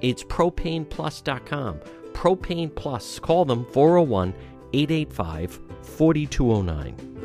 [0.00, 1.80] it's propaneplus.com.
[2.12, 3.18] Propane Plus.
[3.18, 4.34] Call them 401
[4.72, 7.18] 885 4209.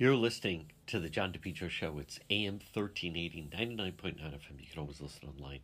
[0.00, 1.98] You're listening to the John DePetro Show.
[1.98, 4.58] It's AM 1380, 99.9 FM.
[4.58, 5.60] You can always listen online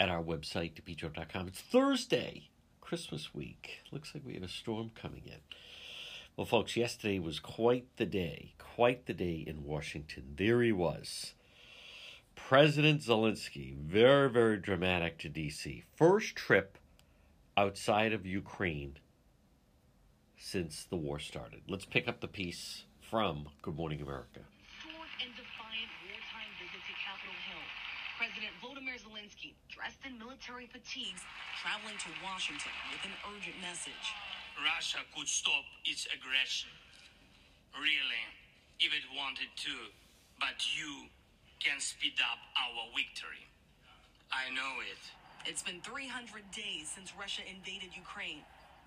[0.00, 1.48] at our website, depetro.com.
[1.48, 2.48] It's Thursday,
[2.80, 3.80] Christmas week.
[3.92, 5.40] Looks like we have a storm coming in.
[6.38, 10.34] Well, folks, yesterday was quite the day, quite the day in Washington.
[10.36, 11.34] There he was.
[12.36, 15.82] President Zelensky, very, very dramatic to D.C.
[15.96, 16.78] First trip
[17.56, 19.00] outside of Ukraine
[20.36, 21.62] since the war started.
[21.66, 24.46] Let's pick up the piece from Good Morning America.
[25.18, 27.66] And defiant wartime visit to Capitol Hill.
[28.14, 31.26] President Volodymyr Zelensky, dressed in military fatigues,
[31.60, 34.14] traveling to Washington with an urgent message.
[34.64, 36.70] Russia could stop its aggression.
[37.74, 38.24] Really,
[38.80, 39.74] if it wanted to.
[40.40, 41.06] But you
[41.58, 43.46] can speed up our victory.
[44.30, 45.02] I know it.
[45.46, 48.42] It's been 300 days since Russia invaded Ukraine.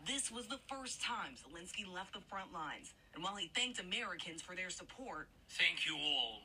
[0.06, 2.94] This was the first time Zelensky left the front lines.
[3.14, 6.42] And while he thanked Americans for their support, thank you all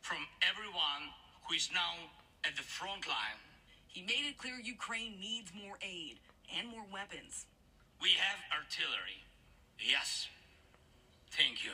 [0.00, 1.12] from everyone
[1.46, 2.10] who is now
[2.44, 3.38] at the front line.
[3.88, 6.18] He made it clear Ukraine needs more aid
[6.56, 7.46] and more weapons.
[8.00, 9.24] We have artillery.
[9.80, 10.28] Yes.
[11.32, 11.72] Thank you.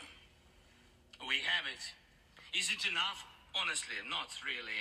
[1.26, 1.82] We have it.
[2.56, 3.24] Is it enough?
[3.54, 4.80] Honestly, not really.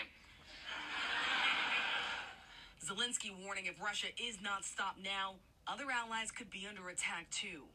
[2.82, 5.38] Zelensky warning if Russia is not stopped now,
[5.68, 7.70] other allies could be under attack too.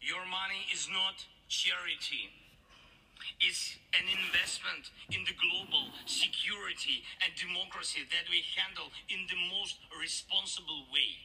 [0.00, 2.30] Your money is not charity.
[3.38, 9.78] It's an investment in the global security and democracy that we handle in the most
[9.98, 11.22] responsible way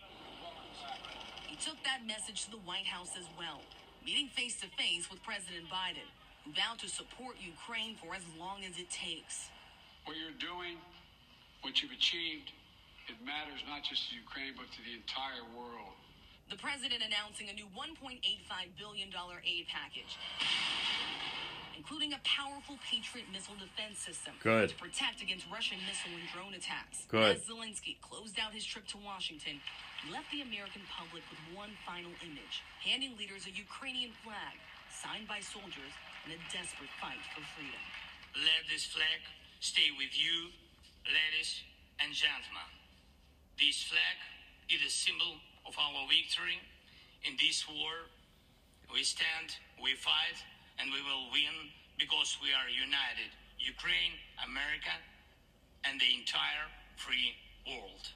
[1.55, 3.63] took that message to the White House as well,
[4.03, 6.07] meeting face to face with President Biden,
[6.43, 9.47] who vowed to support Ukraine for as long as it takes.
[10.03, 10.75] What you're doing,
[11.63, 12.51] what you've achieved,
[13.07, 15.95] it matters not just to Ukraine, but to the entire world.
[16.49, 18.23] The president announcing a new $1.85
[18.79, 20.15] billion aid package,
[21.77, 24.73] including a powerful Patriot missile defense system Good.
[24.73, 27.05] to protect against Russian missile and drone attacks.
[27.05, 27.37] Good.
[27.37, 29.61] As Zelensky closed out his trip to Washington,
[30.01, 34.57] he left the American public with one final image, handing leaders a Ukrainian flag
[34.89, 35.93] signed by soldiers
[36.25, 37.79] in a desperate fight for freedom.
[38.33, 39.21] Let this flag
[39.61, 40.49] stay with you,
[41.05, 41.61] ladies
[42.01, 42.69] and gentlemen.
[43.61, 44.17] This flag
[44.73, 45.37] is a symbol
[45.69, 46.57] of our victory
[47.25, 48.09] in this war.
[48.93, 50.37] We stand, we fight,
[50.79, 53.29] and we will win because we are united.
[53.57, 54.13] Ukraine,
[54.45, 54.93] America,
[55.83, 57.33] and the entire free
[57.65, 58.13] world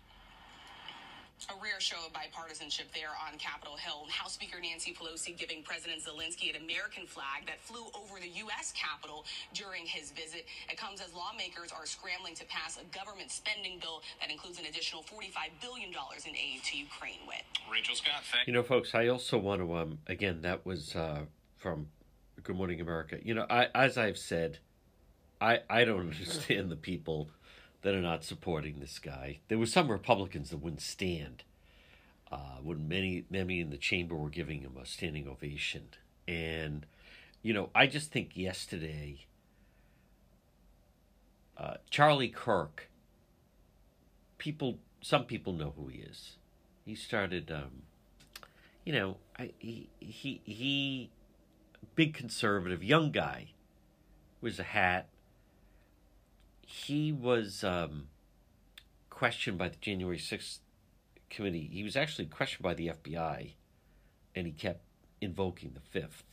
[1.49, 4.05] a rare show of bipartisanship there on Capitol Hill.
[4.11, 8.73] House Speaker Nancy Pelosi giving President Zelensky an American flag that flew over the U.S.
[8.77, 10.45] Capitol during his visit.
[10.69, 14.65] It comes as lawmakers are scrambling to pass a government spending bill that includes an
[14.65, 17.41] additional $45 billion in aid to Ukraine with.
[17.71, 18.53] Rachel Scott, thank you.
[18.53, 21.25] know, folks, I also want to, um, again, that was uh,
[21.57, 21.87] from
[22.43, 23.19] Good Morning America.
[23.23, 24.57] You know, I, as I've said,
[25.39, 27.29] I, I don't understand the people
[27.81, 29.39] that are not supporting this guy.
[29.47, 31.43] There were some Republicans that wouldn't stand
[32.31, 35.89] uh, when many many in the chamber were giving him a standing ovation.
[36.27, 36.85] And
[37.43, 39.25] you know, I just think yesterday,
[41.57, 42.87] uh, Charlie Kirk.
[44.37, 46.37] People, some people know who he is.
[46.83, 47.83] He started, um,
[48.83, 51.11] you know, I, he he he,
[51.95, 53.51] big conservative, young guy,
[54.41, 55.09] wears a hat
[56.71, 58.07] he was um,
[59.09, 60.59] questioned by the January 6th
[61.29, 61.69] committee.
[61.71, 63.53] He was actually questioned by the FBI,
[64.35, 64.81] and he kept
[65.19, 66.23] invoking the fifth.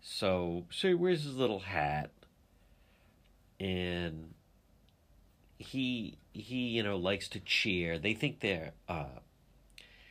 [0.00, 2.10] So, so he wears his little hat,
[3.58, 4.34] and
[5.58, 7.98] he he you know likes to cheer.
[7.98, 9.20] They think they're uh,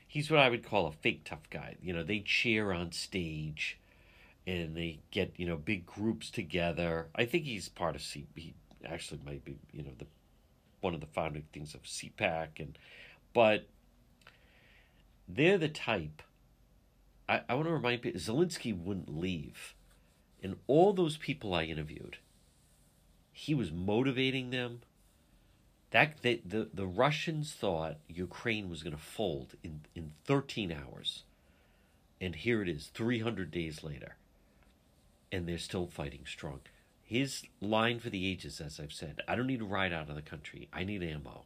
[0.08, 1.76] he's what I would call a fake tough guy.
[1.82, 3.80] You know, they cheer on stage,
[4.48, 7.08] and they get you know big groups together.
[7.16, 8.28] I think he's part of C.
[8.36, 8.54] He
[8.86, 10.08] actually might be you know the
[10.82, 12.78] one of the founding things of CPAC, and
[13.34, 13.68] but
[15.28, 16.22] they're the type.
[17.30, 19.76] I, I want to remind people Zelensky wouldn't leave.
[20.44, 22.18] And all those people I interviewed,
[23.32, 24.82] he was motivating them.
[25.92, 31.24] That the the Russians thought Ukraine was going to fold in in 13 hours,
[32.20, 34.16] and here it is, 300 days later,
[35.32, 36.62] and they're still fighting strong.
[37.04, 40.16] His line for the ages, as I've said, I don't need to ride out of
[40.16, 40.70] the country.
[40.72, 41.46] I need ammo.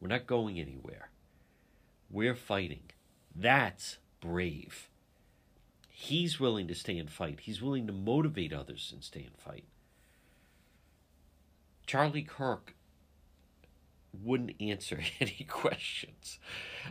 [0.00, 1.10] We're not going anywhere.
[2.10, 2.90] We're fighting.
[3.34, 4.88] That's brave.
[5.88, 7.40] He's willing to stay and fight.
[7.40, 9.64] He's willing to motivate others and stay and fight.
[11.86, 12.74] Charlie Kirk
[14.22, 16.38] wouldn't answer any questions.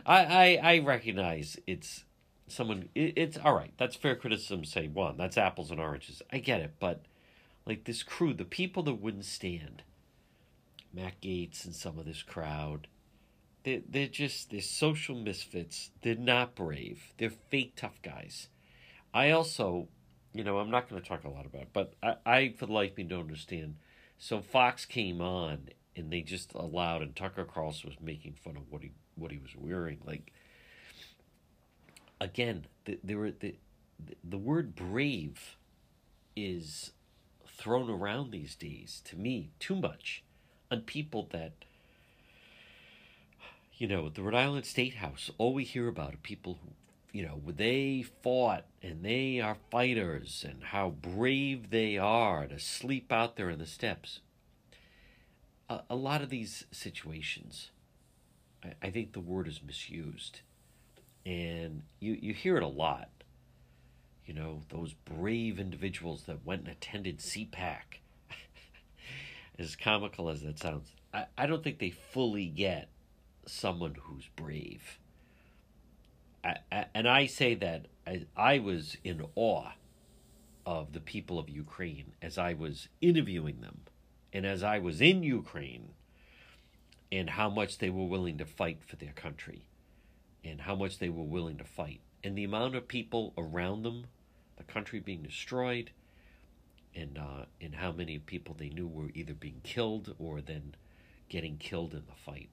[0.06, 2.04] I, I, I recognize it's
[2.52, 2.88] someone.
[2.94, 3.72] It, it's all right.
[3.78, 4.64] That's fair criticism.
[4.64, 5.16] Say one.
[5.16, 6.22] That's apples and oranges.
[6.32, 7.04] I get it, but
[7.66, 9.82] like this crew, the people that wouldn't stand,
[10.92, 12.88] Matt Gaetz and some of this crowd,
[13.64, 15.90] they're, they're just they're social misfits.
[16.02, 17.12] They're not brave.
[17.18, 18.48] They're fake tough guys.
[19.12, 19.88] I also,
[20.32, 22.66] you know, I'm not going to talk a lot about it, but I, I for
[22.66, 23.76] the life of me don't understand.
[24.18, 28.70] So Fox came on and they just allowed, and Tucker Carlson was making fun of
[28.70, 29.98] what he what he was wearing.
[30.04, 30.32] Like
[32.20, 33.54] again, the, there were the
[34.24, 35.56] the word brave
[36.34, 36.92] is
[37.46, 40.22] thrown around these days to me too much
[40.70, 41.52] on people that
[43.76, 45.30] you know the Rhode Island State House.
[45.38, 46.70] All we hear about are people who
[47.12, 53.10] you know, they fought and they are fighters and how brave they are to sleep
[53.12, 54.20] out there in the steps.
[55.68, 57.70] A, a lot of these situations,
[58.64, 60.40] I, I, think the word is misused.
[61.26, 63.08] And you, you hear it a lot.
[64.24, 68.00] You know, those brave individuals that went and attended CPAC.
[69.58, 72.88] as comical as that sounds, I, I don't think they fully get
[73.46, 74.98] someone who's brave
[76.44, 79.72] I and I say that I, I was in awe
[80.64, 83.80] of the people of Ukraine as I was interviewing them
[84.32, 85.90] and as I was in Ukraine
[87.10, 89.64] and how much they were willing to fight for their country
[90.44, 94.06] and how much they were willing to fight and the amount of people around them,
[94.56, 95.90] the country being destroyed,
[96.94, 100.74] and uh, and how many people they knew were either being killed or then
[101.28, 102.50] getting killed in the fight.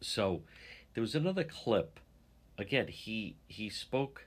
[0.00, 0.42] So
[0.94, 2.00] there was another clip
[2.56, 4.26] again, he he spoke.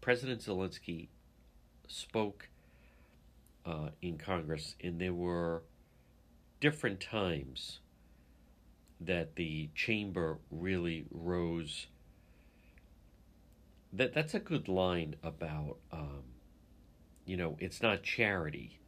[0.00, 1.08] President Zelensky
[1.86, 2.48] spoke
[3.64, 5.62] uh, in Congress, and there were
[6.60, 7.80] different times
[9.06, 11.86] that the chamber really rose.
[13.92, 16.22] That that's a good line about, um,
[17.26, 18.80] you know, it's not charity,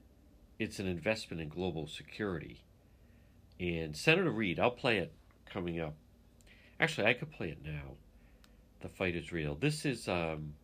[0.58, 2.64] it's an investment in global security.
[3.61, 5.12] And Senator Reed, I'll play it
[5.46, 5.94] coming up.
[6.81, 7.96] Actually, I could play it now.
[8.81, 9.55] The fight is real.
[9.55, 10.55] This is um,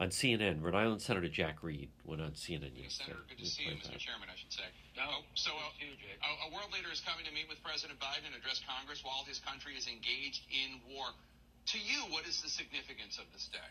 [0.00, 0.64] on CNN.
[0.64, 3.12] Rhode Island Senator Jack Reed went on CNN yesterday.
[3.12, 3.92] Senator, good to see you, Mr.
[3.92, 4.00] That.
[4.00, 4.64] Chairman, I should say.
[4.96, 8.24] No, oh, so uh, a, a world leader is coming to meet with President Biden
[8.24, 11.12] and address Congress while his country is engaged in war.
[11.12, 13.70] To you, what is the significance of this day?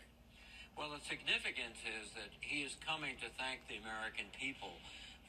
[0.78, 4.78] Well, the significance is that he is coming to thank the American people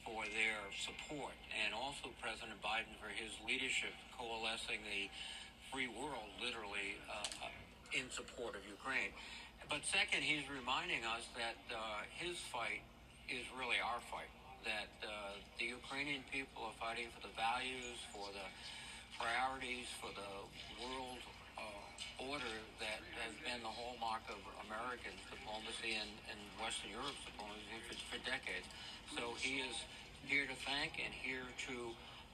[0.05, 1.34] for their support
[1.65, 5.10] and also President Biden for his leadership coalescing the
[5.74, 7.50] free world literally uh, uh
[7.91, 9.12] in support of Ukraine.
[9.70, 12.84] But second, he's reminding us that uh, his fight
[13.30, 14.32] is really our fight.
[14.65, 18.46] That uh, the Ukrainian people are fighting for the values, for the
[19.18, 20.32] priorities, for the
[20.82, 21.22] world
[21.58, 24.38] uh, order that has been the hallmark of
[24.70, 28.68] American diplomacy and, and Western Europe's diplomacy for, for decades.
[29.18, 29.75] So he is
[30.30, 31.75] here to thank and here to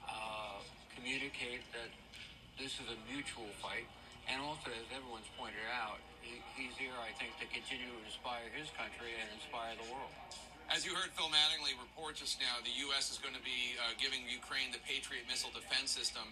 [0.04, 0.60] uh,
[0.92, 1.90] communicate that
[2.60, 3.88] this is a mutual fight
[4.28, 5.96] and also, as everyone's pointed out,
[6.28, 10.12] he, he's here, I think, to continue to inspire his country and inspire the world.
[10.68, 13.08] As you heard Phil Mattingly report just now, the U.S.
[13.08, 16.28] is going to be uh, giving Ukraine the Patriot missile defense system.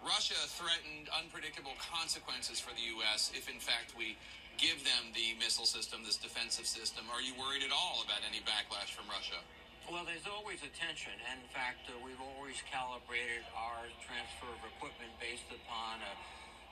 [0.00, 3.28] Russia threatened unpredictable consequences for the U.S.
[3.36, 4.16] if, in fact, we
[4.56, 7.04] give them the missile system, this defensive system.
[7.12, 9.36] Are you worried at all about any backlash from Russia?
[9.84, 11.12] Well, there's always a tension.
[11.28, 16.12] In fact, uh, we've always calibrated our transfer of equipment based upon a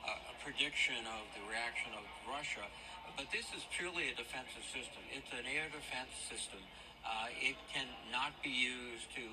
[0.07, 2.65] a prediction of the reaction of Russia.
[3.15, 5.01] But this is purely a defensive system.
[5.13, 6.59] It's an air defense system.
[7.05, 9.25] Uh, it cannot be used to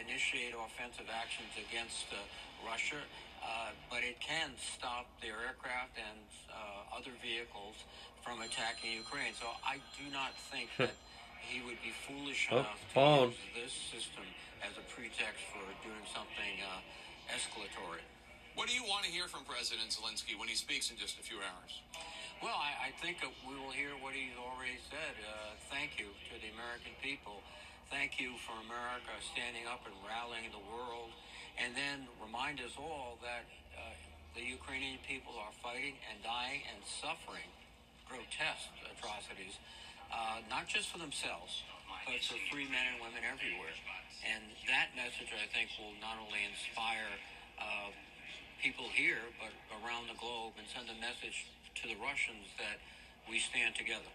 [0.00, 2.18] initiate offensive actions against uh,
[2.64, 2.98] Russia,
[3.44, 7.76] uh, but it can stop their aircraft and uh, other vehicles
[8.24, 9.34] from attacking Ukraine.
[9.36, 10.94] So I do not think that
[11.42, 13.28] he would be foolish Oh, enough to phone.
[13.34, 14.24] use this system
[14.64, 16.80] as a pretext for doing something uh,
[17.34, 18.02] escalatory.
[18.58, 21.22] What do you want to hear from President Zelensky when he speaks in just a
[21.22, 21.78] few hours?
[22.42, 25.14] Well, I, I think we will hear what he's already said.
[25.22, 27.38] Uh, thank you to the American people.
[27.86, 31.14] Thank you for America standing up and rallying the world.
[31.54, 33.46] And then remind us all that
[33.78, 33.94] uh,
[34.34, 37.46] the Ukrainian people are fighting and dying and suffering
[38.10, 39.54] grotesque atrocities,
[40.10, 41.62] uh, not just for themselves,
[42.10, 43.78] but for free men and women everywhere.
[44.26, 47.06] And that message, I think, will not only inspire
[47.62, 47.94] uh,
[48.58, 51.46] people here, but around the globe, and send a message
[51.78, 52.82] to the Russians that
[53.30, 54.10] we stand together.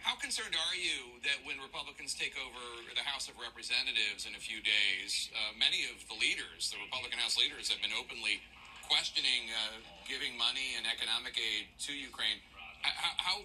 [0.00, 2.60] How concerned are you that when Republicans take over
[2.92, 7.16] the House of Representatives in a few days, uh, many of the leaders, the Republican
[7.16, 8.44] House leaders, have been openly
[8.84, 12.36] questioning uh, giving money and economic aid to Ukraine?
[12.84, 13.36] How, how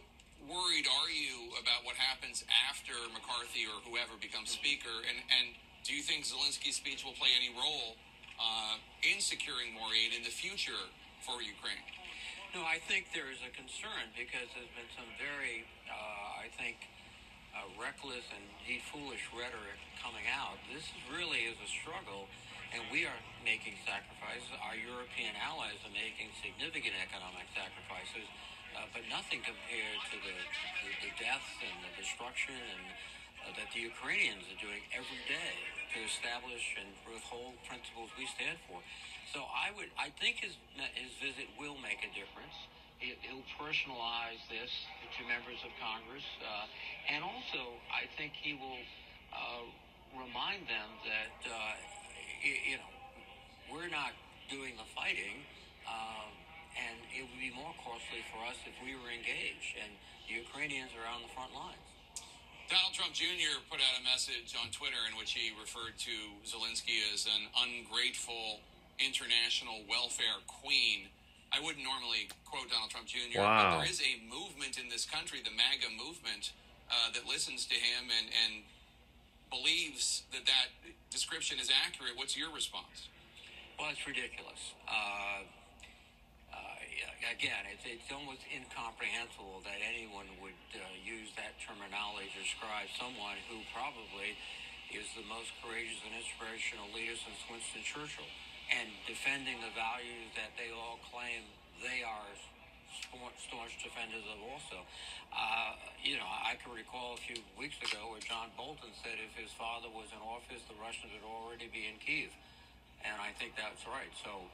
[0.51, 4.91] worried are you about what happens after McCarthy or whoever becomes Speaker?
[5.07, 5.55] And, and
[5.87, 7.95] do you think Zelensky's speech will play any role
[8.39, 10.87] uh, in securing more aid in the future
[11.21, 11.83] for Ukraine?
[12.55, 16.81] No, I think there is a concern because there's been some very, uh, I think,
[17.53, 18.43] uh, reckless and
[18.89, 20.57] foolish rhetoric coming out.
[20.69, 22.25] This really is a struggle,
[22.73, 24.49] and we are making sacrifices.
[24.65, 28.25] Our European allies are making significant economic sacrifices,
[28.73, 30.35] uh, but nothing compared to the,
[30.85, 32.85] the, the deaths and the destruction and
[33.45, 35.57] uh, that the Ukrainians are doing every day
[35.93, 38.79] to establish and withhold principles we stand for.
[39.33, 40.53] So I would, I think his
[40.97, 42.55] his visit will make a difference.
[42.97, 44.69] He, he'll personalize this
[45.17, 46.67] to members of Congress, uh,
[47.13, 48.81] and also I think he will
[49.31, 49.65] uh,
[50.17, 51.73] remind them that uh,
[52.43, 52.91] y- you know
[53.71, 54.13] we're not
[54.49, 55.45] doing the fighting,
[55.85, 56.29] um,
[56.77, 59.93] and it would be more costly for us if we were engaged, and
[60.27, 61.88] the Ukrainians are on the front lines.
[62.69, 63.57] Donald Trump Jr.
[63.65, 68.61] put out a message on Twitter in which he referred to Zelensky as an ungrateful
[69.01, 71.09] international welfare queen.
[71.49, 73.41] I wouldn't normally quote Donald Trump Jr., Wow.
[73.41, 76.53] but there is a movement in this country, the MAGA movement,
[76.93, 78.53] uh, that listens to him and, and
[79.49, 80.69] believes that that
[81.09, 82.13] description is accurate.
[82.21, 83.09] What's your response?
[83.81, 84.77] Well, it's ridiculous.
[84.85, 85.58] Uh, yeah,
[87.31, 93.39] again, it's, it's almost incomprehensible that anyone would uh, use that terminology to describe someone
[93.47, 94.35] who probably
[94.89, 98.25] is the most courageous and inspirational leader since Winston Churchill,
[98.73, 101.45] and defending the values that they all claim
[101.81, 102.27] they are
[103.37, 104.81] staunch, defenders of also.
[105.29, 109.33] Uh, you know, I can recall a few weeks ago where John Bolton said if
[109.37, 112.33] his father was in office, the Russians would already be in Kiev.
[113.05, 114.11] And I think that's right.
[114.25, 114.49] So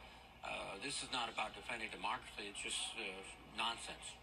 [0.48, 2.50] uh, this is not about defending democracy.
[2.50, 3.04] It's just uh,
[3.58, 4.16] nonsense.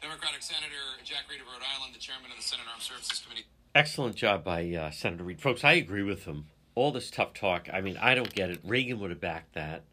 [0.00, 3.46] Democratic Senator Jack Reed of Rhode Island, the chairman of the Senate Armed Services Committee.
[3.74, 5.40] Excellent job by uh, Senator Reed.
[5.40, 6.46] Folks, I agree with him.
[6.74, 8.60] All this tough talk, I mean, I don't get it.
[8.64, 9.84] Reagan would have backed that.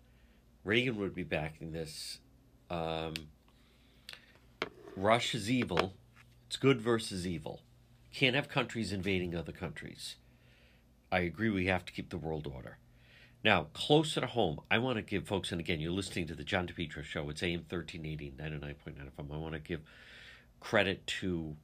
[0.63, 2.19] Reagan would be backing this.
[2.69, 3.13] Um,
[5.33, 5.93] is evil.
[6.47, 7.61] It's good versus evil.
[8.13, 10.15] Can't have countries invading other countries.
[11.11, 12.77] I agree we have to keep the world order.
[13.43, 16.43] Now, closer to home, I want to give folks, and again, you're listening to the
[16.43, 17.29] John DePetro Show.
[17.29, 19.33] It's AM 1380, 99.9 FM.
[19.33, 19.79] I want to give
[20.59, 21.55] credit to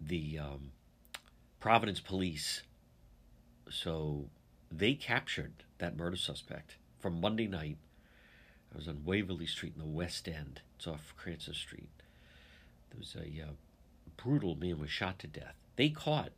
[0.00, 0.72] the um,
[1.60, 2.62] Providence Police.
[3.68, 4.30] So
[4.70, 7.76] they captured that murder suspect from Monday night.
[8.72, 10.62] I was on Waverly Street in the West End.
[10.76, 11.90] It's off Cranston Street.
[12.90, 13.52] There was a uh,
[14.16, 15.56] brutal man was shot to death.
[15.76, 16.32] They caught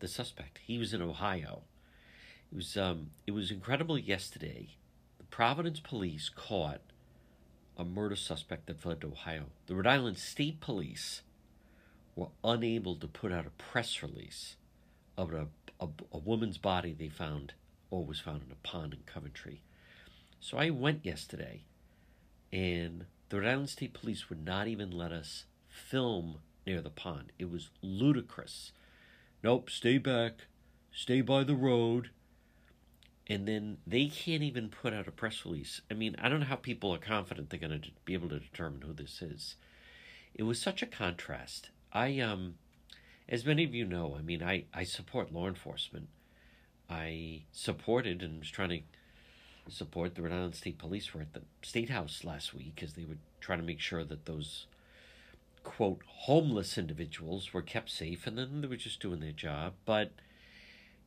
[0.00, 0.58] the suspect.
[0.62, 1.62] He was in Ohio.
[2.52, 4.70] It was um, it was incredible yesterday.
[5.18, 6.80] The Providence Police caught
[7.76, 9.44] a murder suspect that fled to Ohio.
[9.66, 11.22] The Rhode Island State Police
[12.16, 14.56] were unable to put out a press release
[15.16, 15.46] of a,
[15.80, 17.54] a, a woman's body they found
[17.90, 19.62] or was found in a pond in Coventry.
[20.40, 21.64] So I went yesterday,
[22.52, 27.32] and the Rhode Island State Police would not even let us film near the pond.
[27.38, 28.72] It was ludicrous.
[29.42, 30.46] Nope, stay back,
[30.92, 32.10] stay by the road.
[33.30, 35.82] And then they can't even put out a press release.
[35.88, 38.40] I mean, I don't know how people are confident they're going to be able to
[38.40, 39.54] determine who this is.
[40.34, 41.70] It was such a contrast.
[41.92, 42.56] I, um,
[43.28, 46.08] as many of you know, I mean, I, I support law enforcement.
[46.90, 48.80] I supported and was trying to
[49.72, 53.04] support the Rhode Island State Police were at the State House last week because they
[53.04, 54.66] were trying to make sure that those
[55.62, 59.74] quote homeless individuals were kept safe and then they were just doing their job.
[59.84, 60.10] But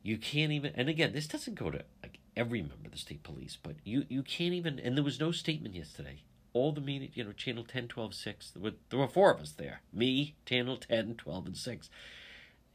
[0.04, 3.22] You can't even, and again, this doesn't go to like every member of the state
[3.22, 6.22] police, but you, you can't even, and there was no statement yesterday.
[6.52, 9.40] All the media, you know, channel 10, 12, 6, there were, there were four of
[9.40, 9.80] us there.
[9.92, 11.90] Me, channel 10, 12, and 6.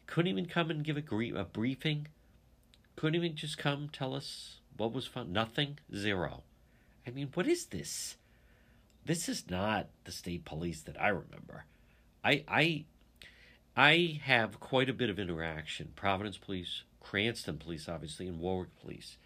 [0.07, 2.07] Couldn't even come and give a, grie- a briefing.
[2.95, 5.31] Couldn't even just come tell us what was fun.
[5.31, 5.77] Nothing.
[5.95, 6.43] Zero.
[7.05, 8.17] I mean, what is this?
[9.05, 11.65] This is not the state police that I remember.
[12.23, 12.85] I I
[13.75, 15.93] I have quite a bit of interaction.
[15.95, 19.17] Providence Police, Cranston Police, obviously, and Warwick Police.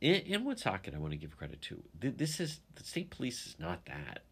[0.00, 1.80] In, in Woonsocket, I want to give credit to.
[1.94, 4.24] This is the state police is not that.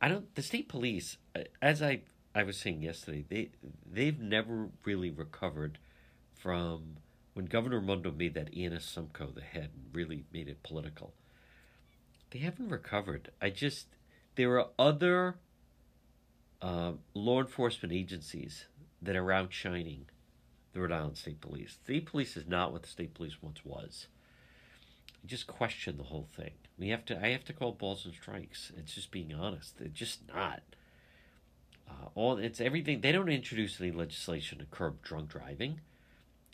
[0.00, 0.34] I don't.
[0.34, 1.18] The state police,
[1.60, 2.00] as I
[2.34, 3.50] I was saying yesterday, they
[3.84, 5.76] they've never really recovered
[6.34, 6.96] from
[7.34, 11.12] when Governor Raimondo made that Ann Assumpico the head and really made it political.
[12.30, 13.30] They haven't recovered.
[13.42, 13.88] I just
[14.36, 15.36] there are other
[16.62, 18.64] uh, law enforcement agencies
[19.02, 20.06] that are outshining
[20.72, 21.78] the Rhode Island State Police.
[21.84, 24.06] State Police is not what the State Police once was.
[25.22, 26.52] I just question the whole thing.
[26.78, 27.24] We have to.
[27.24, 28.72] I have to call balls and strikes.
[28.76, 29.78] It's just being honest.
[29.78, 30.62] They're just not.
[31.88, 33.00] Uh, all it's everything.
[33.00, 35.80] They don't introduce any legislation to curb drunk driving.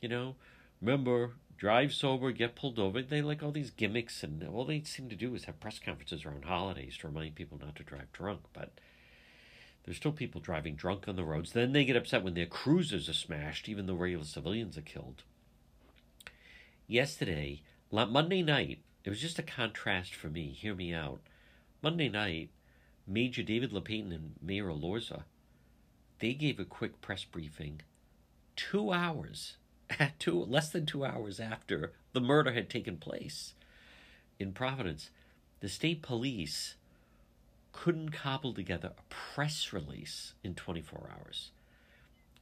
[0.02, 0.34] You know,
[0.82, 3.02] remember drive sober, get pulled over.
[3.02, 6.24] They like all these gimmicks, and all they seem to do is have press conferences
[6.24, 8.40] around holidays to remind people not to drive drunk.
[8.52, 8.72] But
[9.88, 11.52] there's still people driving drunk on the roads.
[11.52, 15.22] Then they get upset when their cruisers are smashed, even though regular civilians are killed.
[16.86, 20.50] Yesterday, Monday night, it was just a contrast for me.
[20.50, 21.20] Hear me out.
[21.80, 22.50] Monday night,
[23.06, 25.22] Major David Lapatin and Mayor Elorza,
[26.18, 27.80] they gave a quick press briefing
[28.56, 29.56] two hours,
[30.18, 33.54] two, less than two hours after the murder had taken place
[34.38, 35.08] in Providence.
[35.60, 36.74] The state police
[37.72, 41.50] couldn't cobble together a press release in 24 hours,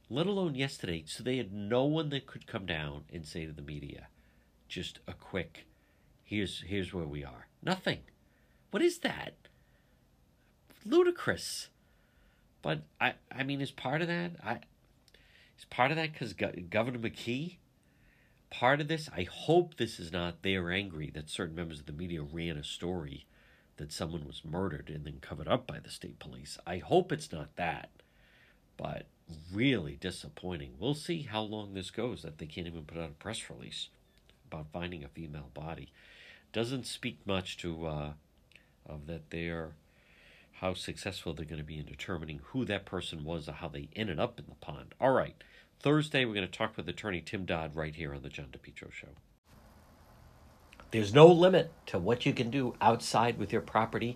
[0.09, 1.03] let alone yesterday.
[1.05, 4.07] So they had no one that could come down and say to the media,
[4.67, 5.65] just a quick,
[6.23, 7.47] here's here's where we are.
[7.63, 7.99] Nothing.
[8.71, 9.33] What is that?
[10.85, 11.69] Ludicrous.
[12.61, 14.59] But I I mean, is part of that I
[15.57, 17.57] is part of that because Governor McKee.
[18.49, 21.91] Part of this, I hope this is not they're angry that certain members of the
[21.91, 23.25] media ran a story
[23.77, 26.57] that someone was murdered and then covered up by the state police.
[26.65, 27.89] I hope it's not that,
[28.75, 29.05] but
[29.53, 30.73] really disappointing.
[30.79, 33.89] We'll see how long this goes that they can't even put out a press release
[34.51, 35.91] about finding a female body.
[36.53, 38.11] Doesn't speak much to uh,
[38.85, 39.71] of that they're
[40.53, 43.89] how successful they're going to be in determining who that person was or how they
[43.95, 44.95] ended up in the pond.
[44.99, 45.35] All right.
[45.79, 48.91] Thursday, we're going to talk with attorney Tim Dodd right here on the John DePetro
[48.91, 49.09] Show.
[50.91, 54.15] There's no limit to what you can do outside with your property.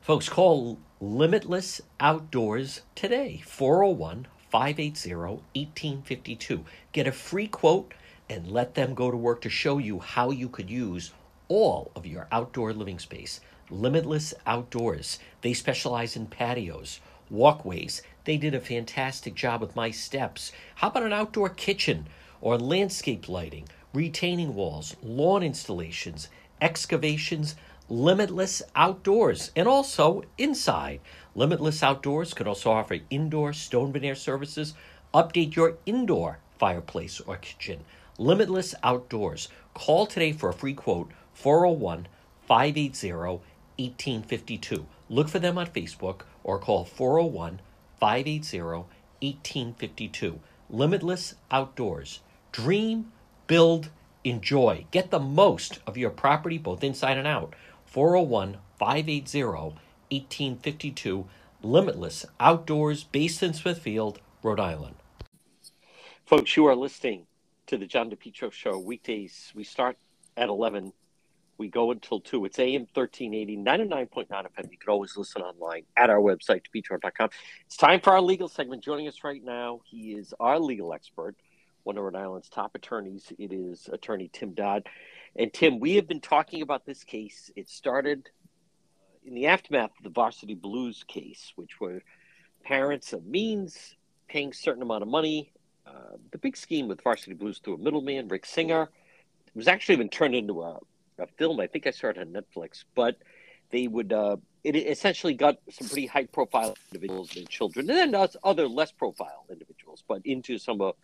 [0.00, 6.64] Folks, call Limitless Outdoors today, 401 580 1852.
[6.92, 7.94] Get a free quote
[8.28, 11.12] and let them go to work to show you how you could use
[11.46, 13.40] all of your outdoor living space.
[13.70, 15.20] Limitless Outdoors.
[15.42, 16.98] They specialize in patios,
[17.30, 18.02] walkways.
[18.24, 20.50] They did a fantastic job with my steps.
[20.74, 22.08] How about an outdoor kitchen
[22.40, 23.68] or landscape lighting?
[23.92, 26.28] Retaining walls, lawn installations,
[26.60, 27.56] excavations,
[27.88, 31.00] Limitless Outdoors, and also inside.
[31.34, 34.74] Limitless Outdoors could also offer indoor stone veneer services,
[35.12, 37.80] update your indoor fireplace or kitchen.
[38.16, 39.48] Limitless Outdoors.
[39.74, 42.06] Call today for a free quote 401
[42.46, 44.86] 580 1852.
[45.08, 47.60] Look for them on Facebook or call 401
[47.98, 50.38] 580 1852.
[50.68, 52.20] Limitless Outdoors.
[52.52, 53.10] Dream
[53.50, 53.90] build,
[54.22, 54.86] enjoy.
[54.92, 57.52] Get the most of your property, both inside and out.
[57.84, 61.26] 401 580 1852,
[61.60, 64.94] Limitless Outdoors, based in Smithfield, Rhode Island.
[66.24, 67.26] Folks, you are listening
[67.66, 69.52] to the John DePetro Show weekdays.
[69.56, 69.98] We start
[70.36, 70.92] at 11.
[71.58, 72.44] We go until 2.
[72.44, 74.70] It's AM 1380, 99.9 FM.
[74.70, 77.30] You can always listen online at our website, depetro.com.
[77.66, 78.84] It's time for our legal segment.
[78.84, 81.34] Joining us right now, he is our legal expert,
[81.90, 83.32] one of Rhode Island's top attorneys.
[83.36, 84.88] It is attorney Tim Dodd.
[85.34, 87.50] And Tim, we have been talking about this case.
[87.56, 88.28] It started
[88.96, 92.00] uh, in the aftermath of the Varsity Blues case, which were
[92.62, 93.96] parents of means
[94.28, 95.52] paying certain amount of money.
[95.84, 98.82] Uh, the big scheme with Varsity Blues through a middleman, Rick Singer.
[99.48, 100.78] It was actually been turned into a,
[101.18, 101.58] a film.
[101.58, 103.16] I think I saw it on Netflix, but
[103.72, 104.12] they would.
[104.12, 108.92] Uh, it essentially got some pretty high profile individuals and children, and then other less
[108.92, 110.94] profile individuals, but into some of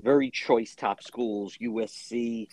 [0.00, 2.48] very choice top schools, USC,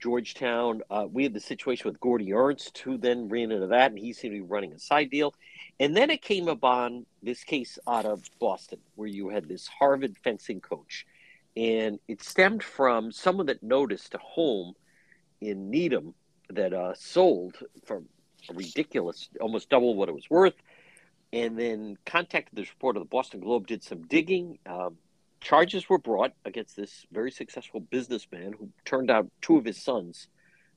[0.00, 0.82] Georgetown.
[0.90, 4.12] Uh, we had the situation with Gordy Ernst, who then ran into that, and he
[4.12, 5.34] seemed to be running a side deal.
[5.78, 10.16] And then it came upon this case out of Boston, where you had this Harvard
[10.22, 11.06] fencing coach
[11.56, 14.74] and it stemmed from someone that noticed a home
[15.40, 16.14] in Needham
[16.48, 18.02] that uh, sold for
[18.48, 20.54] a ridiculous, almost double what it was worth,
[21.32, 24.58] and then contacted the reporter of the Boston Globe, did some digging.
[24.66, 24.96] Um,
[25.40, 30.28] charges were brought against this very successful businessman who turned out two of his sons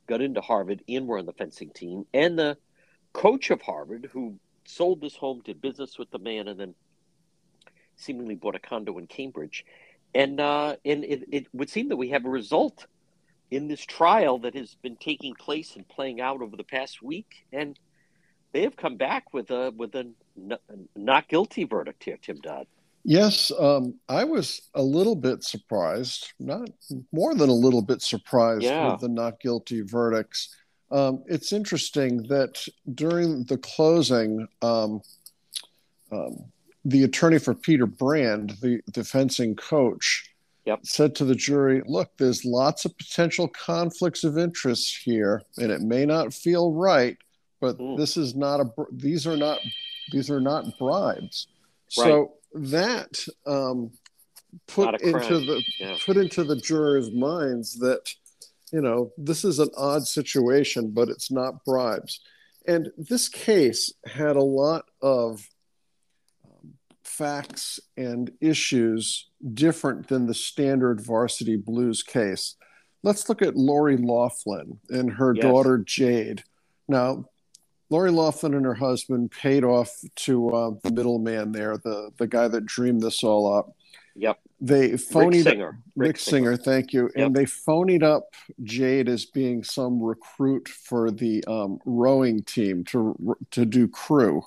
[0.08, 2.58] got into Harvard and were on the fencing team, and the
[3.14, 6.76] coach of Harvard who sold this home, did business with the man, and then
[7.96, 9.66] seemingly bought a condo in Cambridge.
[10.16, 12.86] And uh, and it, it would seem that we have a result
[13.50, 17.46] in this trial that has been taking place and playing out over the past week,
[17.52, 17.80] and
[18.52, 20.12] they have come back with a with a
[20.96, 22.68] not guilty verdict here, Tim Dodd.
[23.06, 26.70] Yes, um, I was a little bit surprised, not
[27.12, 28.92] more than a little bit surprised yeah.
[28.92, 30.56] with the not guilty verdicts.
[30.90, 35.02] Um, it's interesting that during the closing, um,
[36.12, 36.46] um
[36.86, 40.30] the attorney for Peter Brand, the, the fencing coach,
[40.66, 40.80] yep.
[40.84, 45.82] said to the jury, "Look, there's lots of potential conflicts of interest here, and it
[45.82, 47.18] may not feel right,
[47.62, 47.98] but mm.
[47.98, 48.66] this is not a.
[48.92, 49.60] These are not.
[50.12, 51.48] These are not bribes.
[51.98, 52.06] Right.
[52.06, 53.92] So that um,
[54.68, 55.98] put into the yeah.
[56.06, 58.10] put into the jurors' minds that
[58.72, 62.20] you know this is an odd situation, but it's not bribes.
[62.66, 65.46] And this case had a lot of
[67.04, 72.56] facts and issues different than the standard varsity blues case.
[73.04, 75.44] Let's look at Lori Loughlin and her yes.
[75.44, 76.44] daughter Jade.
[76.88, 77.26] Now,
[77.94, 82.48] Lori Loughlin and her husband paid off to uh, the middleman there, the, the guy
[82.48, 83.76] that dreamed this all up.
[84.16, 84.40] Yep.
[84.60, 85.68] They phonied Rick Singer.
[85.68, 87.12] Rick, Rick Singer, Singer, thank you.
[87.16, 87.24] Yep.
[87.24, 93.38] And they phonied up Jade as being some recruit for the um, rowing team to
[93.52, 94.42] to do crew.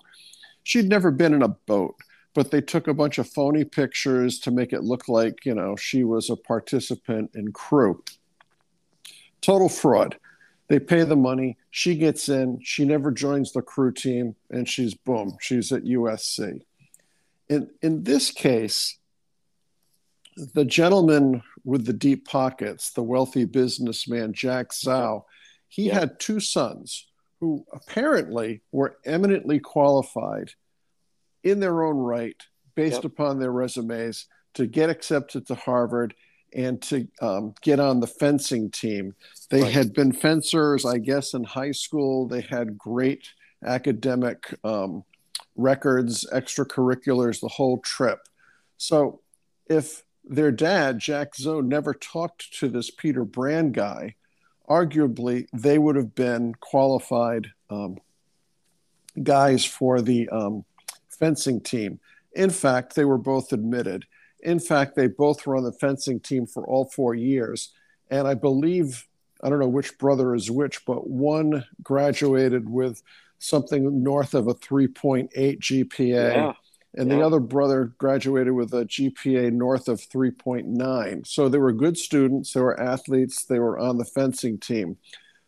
[0.64, 1.94] She'd never been in a boat
[2.34, 5.74] but they took a bunch of phony pictures to make it look like you know
[5.74, 8.02] she was a participant in crew
[9.40, 10.18] total fraud
[10.68, 14.94] they pay the money she gets in she never joins the crew team and she's
[14.94, 16.60] boom she's at usc
[17.48, 18.98] in in this case
[20.54, 25.24] the gentleman with the deep pockets the wealthy businessman jack zhao
[25.68, 26.00] he yeah.
[26.00, 27.06] had two sons
[27.40, 30.52] who apparently were eminently qualified
[31.44, 32.42] in their own right,
[32.74, 33.04] based yep.
[33.04, 36.14] upon their resumes, to get accepted to Harvard
[36.54, 39.14] and to um, get on the fencing team.
[39.50, 39.72] They right.
[39.72, 42.26] had been fencers, I guess, in high school.
[42.26, 43.28] They had great
[43.64, 45.04] academic um,
[45.56, 48.20] records, extracurriculars, the whole trip.
[48.78, 49.20] So
[49.68, 54.14] if their dad, Jack Zhao, never talked to this Peter Brand guy,
[54.68, 57.98] arguably they would have been qualified um,
[59.22, 60.64] guys for the um,
[61.08, 62.00] fencing team.
[62.32, 64.04] In fact, they were both admitted.
[64.42, 67.72] In fact, they both were on the fencing team for all four years.
[68.10, 69.06] And I believe,
[69.42, 73.02] I don't know which brother is which, but one graduated with
[73.38, 76.08] something north of a 3.8 GPA.
[76.34, 76.52] Yeah.
[76.94, 77.16] And yeah.
[77.16, 81.26] the other brother graduated with a GPA north of 3.9.
[81.26, 84.96] So they were good students, they were athletes, they were on the fencing team.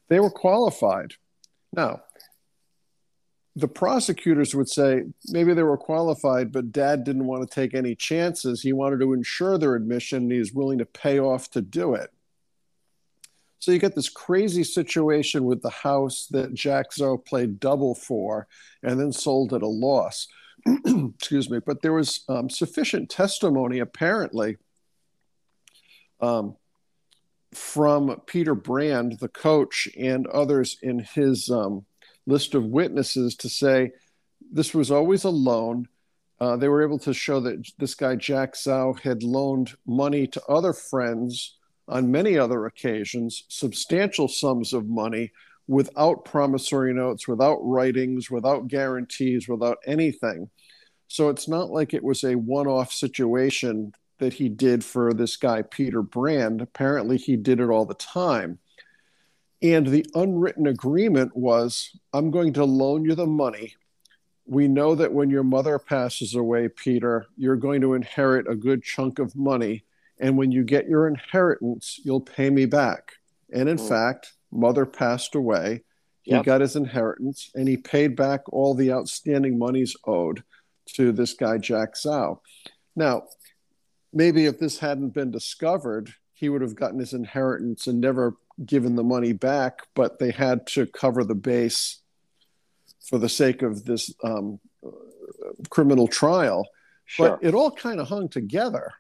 [0.09, 1.14] They were qualified.
[1.72, 2.03] Now,
[3.59, 7.97] the prosecutors would say maybe they were qualified, but dad didn't want to take any
[7.97, 8.62] chances.
[8.62, 12.11] He wanted to ensure their admission and he willing to pay off to do it.
[13.59, 18.47] So you get this crazy situation with the house that Jack Zhao played double for
[18.85, 20.29] and then sold at a loss.
[20.87, 21.59] Excuse me.
[21.59, 24.59] But there was um, sufficient testimony, apparently,
[26.21, 26.55] um,
[27.53, 31.85] from Peter Brand, the coach, and others in his um,
[32.29, 33.91] list of witnesses to say
[34.53, 35.88] this was always a loan.
[36.41, 40.45] Uh, they were able to show that this guy, Jack Zhao, had loaned money to
[40.45, 41.57] other friends
[41.88, 45.33] on many other occasions, substantial sums of money
[45.67, 50.49] without promissory notes, without writings, without guarantees, without anything.
[51.09, 55.37] So it's not like it was a one off situation that he did for this
[55.37, 56.61] guy, Peter Brand.
[56.61, 58.59] Apparently, he did it all the time.
[59.61, 63.75] And the unwritten agreement was I'm going to loan you the money.
[64.47, 68.83] We know that when your mother passes away, Peter, you're going to inherit a good
[68.83, 69.85] chunk of money.
[70.21, 73.12] And when you get your inheritance, you'll pay me back.
[73.53, 73.88] And in mm.
[73.88, 75.83] fact, mother passed away.
[76.23, 76.44] He yep.
[76.44, 80.42] got his inheritance and he paid back all the outstanding monies owed
[80.94, 82.40] to this guy, Jack Zhao.
[82.97, 83.25] Now,
[84.12, 88.97] maybe if this hadn't been discovered, he would have gotten his inheritance and never given
[88.97, 92.01] the money back, but they had to cover the base
[93.09, 94.61] for the sake of this um,
[95.71, 96.68] criminal trial.
[97.05, 97.31] Sure.
[97.31, 98.92] But it all kind of hung together.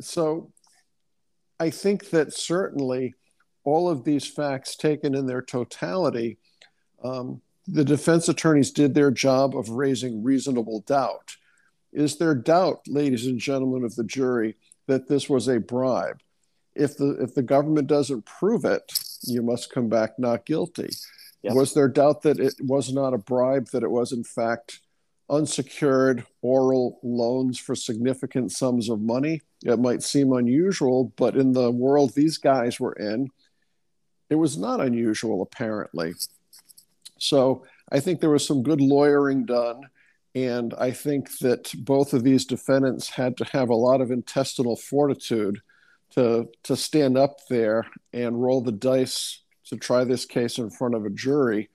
[0.00, 0.52] So
[1.58, 3.14] I think that certainly
[3.64, 6.38] all of these facts taken in their totality,
[7.02, 11.36] um, the defense attorneys did their job of raising reasonable doubt.
[11.92, 14.56] Is there doubt, ladies and gentlemen of the jury,
[14.86, 16.20] that this was a bribe?
[16.78, 18.82] If the if the government doesn't prove it,
[19.22, 20.90] you must come back not guilty.
[21.42, 21.54] Yep.
[21.54, 24.80] Was there doubt that it was not a bribe, that it was in fact
[25.30, 29.42] unsecured oral loans for significant sums of money?
[29.64, 33.28] It might seem unusual, but in the world these guys were in,
[34.30, 36.14] it was not unusual, apparently.
[37.18, 39.82] So I think there was some good lawyering done.
[40.34, 44.76] And I think that both of these defendants had to have a lot of intestinal
[44.76, 45.60] fortitude
[46.10, 50.94] to, to stand up there and roll the dice to try this case in front
[50.94, 51.68] of a jury.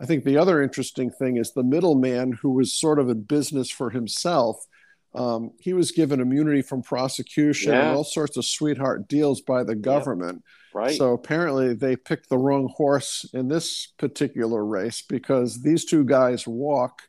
[0.00, 3.70] I think the other interesting thing is the middleman who was sort of in business
[3.70, 4.66] for himself.
[5.14, 7.88] Um, he was given immunity from prosecution yeah.
[7.88, 10.42] and all sorts of sweetheart deals by the government.
[10.74, 10.96] Right.
[10.96, 16.48] So apparently they picked the wrong horse in this particular race because these two guys
[16.48, 17.02] walk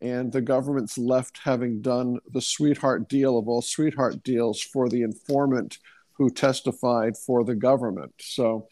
[0.00, 5.02] and the government's left having done the sweetheart deal of all sweetheart deals for the
[5.02, 5.78] informant
[6.18, 8.12] who testified for the government.
[8.20, 8.68] So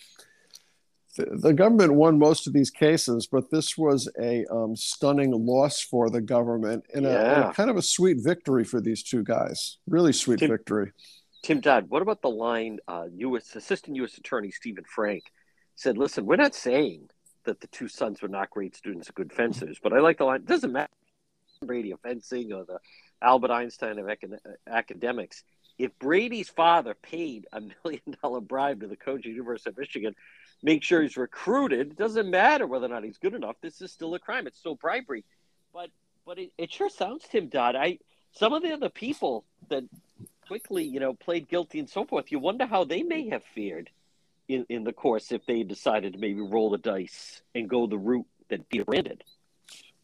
[1.17, 6.11] the, government won most of these cases, but this was a um, stunning loss for
[6.11, 7.11] the government and, yeah.
[7.11, 9.79] a, and, a, kind of a sweet victory for these two guys.
[9.87, 10.93] Really sweet Tim, victory.
[11.43, 13.55] Tim Dodd, what about the line uh, U.S.
[13.55, 14.19] Assistant U.S.
[14.19, 15.23] Attorney Stephen Frank
[15.77, 17.09] said, listen, we're not saying
[17.45, 20.41] that the two sons were not great students, good fencers, but I like the line,
[20.41, 20.91] it doesn't matter
[21.63, 22.79] Brady of fencing or the
[23.23, 24.11] Albert Einstein of
[24.67, 25.45] academics–
[25.79, 30.15] if Brady's father paid a million dollar bribe to the coach of University of Michigan,
[30.63, 33.57] make sure he's recruited, it doesn't matter whether or not he's good enough.
[33.61, 34.47] This is still a crime.
[34.47, 35.25] It's still bribery.
[35.73, 35.91] But
[36.25, 37.77] but it, it sure sounds, Tim Dodd.
[37.77, 37.99] I
[38.33, 39.85] some of the other people that
[40.47, 43.91] quickly, you know, played guilty and so forth, you wonder how they may have feared
[44.49, 47.99] in, in the course if they decided to maybe roll the dice and go the
[47.99, 49.23] route that Peter Brand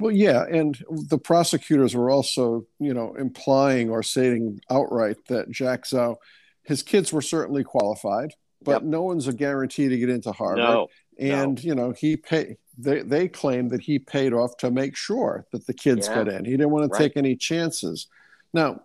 [0.03, 0.77] well, yeah, and
[1.09, 6.17] the prosecutors were also, you know, implying or saying outright that Jack Zhao,
[6.65, 8.83] his kids were certainly qualified, but yep.
[8.83, 10.59] no one's a guarantee to get into Harvard.
[10.59, 10.89] No,
[11.19, 11.69] and no.
[11.69, 12.57] you know, he paid.
[12.77, 16.17] They they claimed that he paid off to make sure that the kids yeah.
[16.17, 16.45] got in.
[16.45, 16.99] He didn't want to right.
[16.99, 18.09] take any chances.
[18.53, 18.81] Now,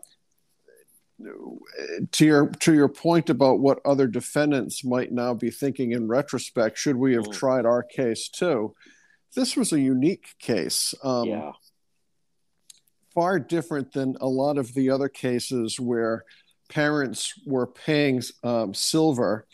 [2.12, 6.78] to your to your point about what other defendants might now be thinking in retrospect,
[6.78, 7.34] should we have mm.
[7.34, 8.76] tried our case too?
[9.36, 10.94] This was a unique case.
[11.04, 11.52] Um, yeah.
[13.14, 16.24] Far different than a lot of the other cases where
[16.70, 19.48] parents were paying um, silver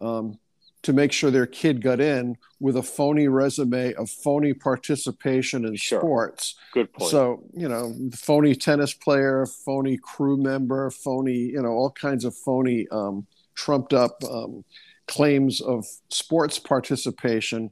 [0.00, 0.38] um,
[0.82, 5.76] to make sure their kid got in with a phony resume of phony participation in
[5.76, 6.00] sure.
[6.00, 6.54] sports.
[6.72, 7.10] Good point.
[7.10, 12.34] So, you know, phony tennis player, phony crew member, phony, you know, all kinds of
[12.36, 14.64] phony, um, trumped up um,
[15.08, 17.70] claims of sports participation.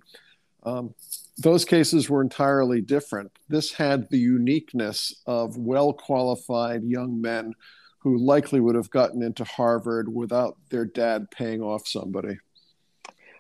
[1.39, 3.33] Those cases were entirely different.
[3.49, 7.55] This had the uniqueness of well qualified young men
[7.99, 12.39] who likely would have gotten into Harvard without their dad paying off somebody.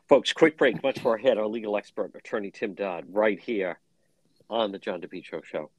[0.09, 0.83] Folks, quick break.
[0.83, 1.39] Much more ahead.
[1.39, 3.79] Our legal expert, attorney Tim Dodd, right here
[4.51, 5.71] on the John DePetro Show.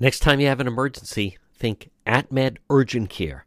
[0.00, 3.46] Next time you have an emergency, think AtMed Urgent Care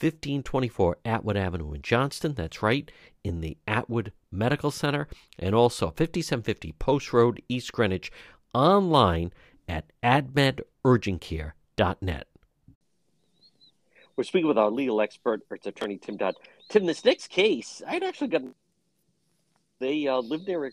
[0.00, 2.34] 1524 Atwood Avenue in Johnston.
[2.34, 2.90] That's right,
[3.22, 5.08] in the Atwood Medical Center.
[5.38, 8.10] And also 5750 Post Road, East Greenwich,
[8.52, 9.32] online
[9.68, 12.26] at atmedurgentcare.net.
[14.16, 16.36] We're speaking with our legal expert, it's attorney Tim Dodd.
[16.68, 18.54] Tim, this next case, I'd actually gotten,
[19.80, 20.70] they uh, lived there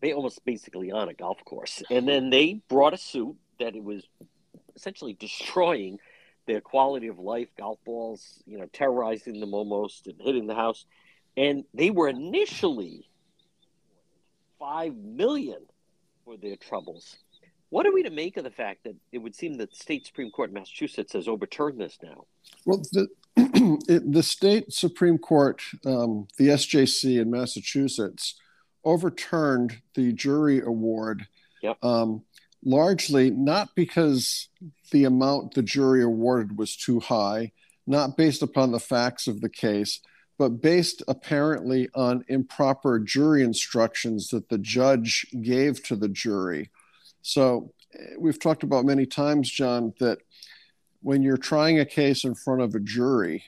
[0.00, 1.80] they almost basically on a golf course.
[1.90, 4.02] And then they brought a suit that it was
[4.76, 5.98] essentially destroying–
[6.46, 10.84] their quality of life, golf balls, you know, terrorizing them almost and hitting the house.
[11.36, 13.08] And they were initially
[14.58, 15.62] five million
[16.24, 17.16] for their troubles.
[17.70, 20.06] What are we to make of the fact that it would seem that the state
[20.06, 22.24] Supreme Court in Massachusetts has overturned this now?
[22.64, 23.08] Well, the,
[23.88, 28.36] it, the state Supreme Court, um, the SJC in Massachusetts,
[28.84, 31.26] overturned the jury award.
[31.62, 31.82] Yep.
[31.82, 32.22] Um,
[32.64, 34.48] largely not because
[34.94, 37.50] the amount the jury awarded was too high,
[37.84, 39.98] not based upon the facts of the case,
[40.38, 46.70] but based apparently on improper jury instructions that the judge gave to the jury.
[47.22, 50.18] So eh, we've talked about many times, John, that
[51.02, 53.42] when you're trying a case in front of a jury,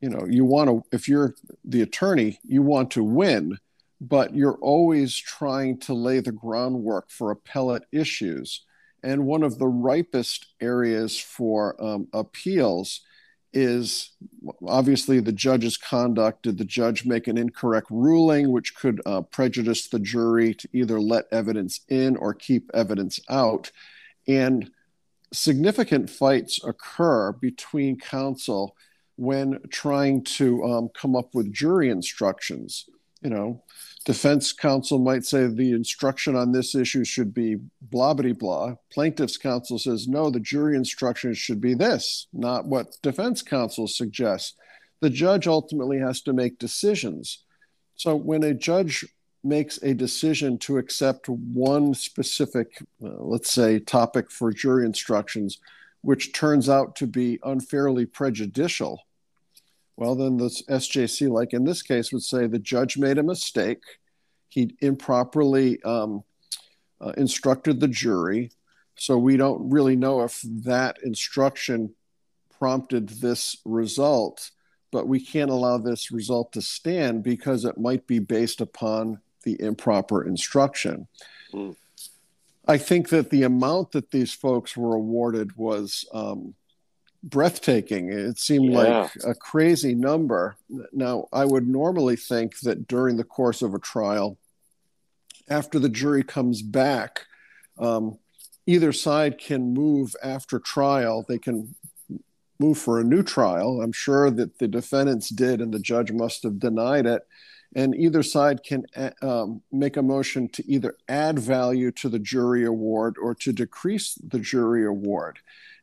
[0.00, 3.56] you know, you want to, if you're the attorney, you want to win,
[4.00, 8.64] but you're always trying to lay the groundwork for appellate issues.
[9.08, 13.00] And one of the ripest areas for um, appeals
[13.54, 14.10] is
[14.66, 16.42] obviously the judge's conduct.
[16.42, 21.00] Did the judge make an incorrect ruling, which could uh, prejudice the jury to either
[21.00, 23.72] let evidence in or keep evidence out?
[24.26, 24.70] And
[25.32, 28.76] significant fights occur between counsel
[29.16, 32.84] when trying to um, come up with jury instructions.
[33.22, 33.62] You know,
[34.08, 38.74] defense counsel might say the instruction on this issue should be blah blah blah.
[38.90, 44.54] Plaintiff's counsel says no, the jury instruction should be this, not what defense counsel suggests.
[45.02, 47.44] The judge ultimately has to make decisions.
[47.96, 49.04] So when a judge
[49.44, 55.58] makes a decision to accept one specific, uh, let's say, topic for jury instructions,
[56.00, 59.02] which turns out to be unfairly prejudicial,
[59.98, 63.82] well, then the SJC, like in this case, would say the judge made a mistake.
[64.48, 66.22] He improperly um,
[67.00, 68.52] uh, instructed the jury.
[68.94, 71.96] So we don't really know if that instruction
[72.60, 74.52] prompted this result,
[74.92, 79.60] but we can't allow this result to stand because it might be based upon the
[79.60, 81.08] improper instruction.
[81.52, 81.74] Mm.
[82.68, 86.54] I think that the amount that these folks were awarded was um,
[87.22, 88.12] breathtaking.
[88.12, 88.78] It seemed yeah.
[88.78, 90.56] like a crazy number.
[90.92, 94.38] Now, I would normally think that during the course of a trial,
[95.50, 97.26] after the jury comes back,
[97.78, 98.18] um,
[98.66, 101.24] either side can move after trial.
[101.26, 101.74] They can
[102.60, 103.80] move for a new trial.
[103.80, 107.26] I'm sure that the defendants did, and the judge must have denied it.
[107.74, 108.86] And either side can
[109.20, 114.14] um, make a motion to either add value to the jury award or to decrease
[114.26, 115.38] the jury award.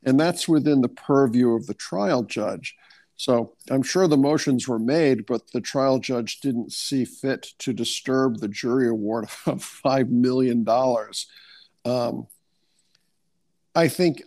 [0.05, 2.75] And that's within the purview of the trial judge.
[3.17, 7.73] So I'm sure the motions were made, but the trial judge didn't see fit to
[7.73, 10.65] disturb the jury award of $5 million.
[11.85, 12.27] Um,
[13.73, 14.21] I think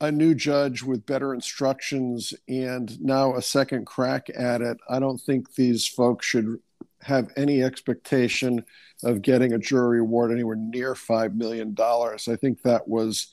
[0.00, 5.18] a new judge with better instructions and now a second crack at it, I don't
[5.18, 6.58] think these folks should
[7.02, 8.64] have any expectation
[9.04, 11.74] of getting a jury award anywhere near $5 million.
[11.78, 13.28] I think that was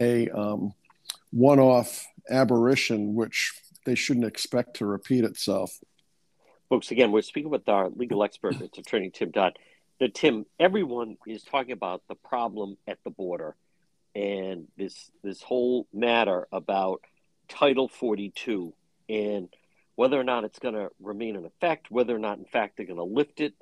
[0.00, 0.74] a um,
[1.32, 3.52] one off aberration, which
[3.84, 5.72] they shouldn't expect to repeat itself.
[6.68, 9.58] Folks, again, we're speaking with our legal expert, it's attorney Tim Dodd.
[9.98, 13.56] That Tim, everyone is talking about the problem at the border
[14.14, 17.02] and this this whole matter about
[17.48, 18.72] Title 42
[19.08, 19.48] and
[19.94, 22.86] whether or not it's going to remain in effect, whether or not, in fact, they're
[22.86, 23.54] going to lift it,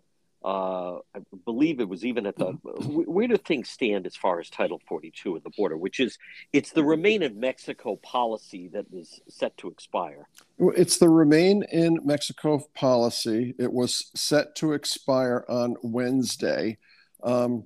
[0.42, 4.48] uh, I believe it was even at the where do things stand as far as
[4.48, 6.18] Title 42 at the border, which is
[6.53, 10.26] it's the Remain in Mexico policy that is set to expire.
[10.59, 13.55] It's the Remain in Mexico policy.
[13.59, 16.79] It was set to expire on Wednesday.
[17.22, 17.64] Um,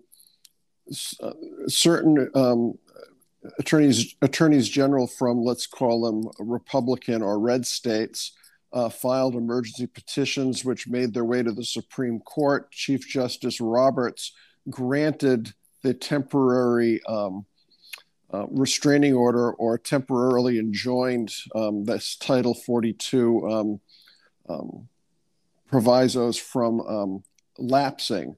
[1.22, 1.32] uh,
[1.68, 2.78] certain um,
[3.58, 8.32] attorneys attorneys general from let's call them Republican or red states
[8.74, 12.70] uh, filed emergency petitions, which made their way to the Supreme Court.
[12.72, 14.32] Chief Justice Roberts
[14.68, 17.46] granted the temporary um,
[18.32, 23.80] uh, restraining order or temporarily enjoined um, this Title 42 um,
[24.48, 24.88] um
[25.68, 27.24] provisos from um,
[27.58, 28.36] lapsing.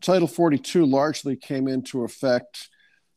[0.00, 2.68] Title 42 largely came into effect.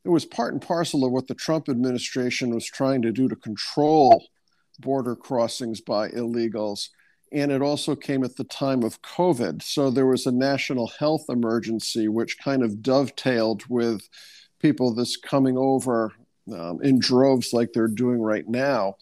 [0.06, 3.36] It was part and parcel of what the Trump administration was trying to do to
[3.36, 4.24] control
[4.80, 6.90] border crossings by illegals.
[7.32, 9.62] And it also came at the time of COVID.
[9.62, 14.10] So there was a national health emergency, which kind of dovetailed with
[14.60, 16.14] people this coming over
[16.52, 18.96] um, in droves like they're doing right now.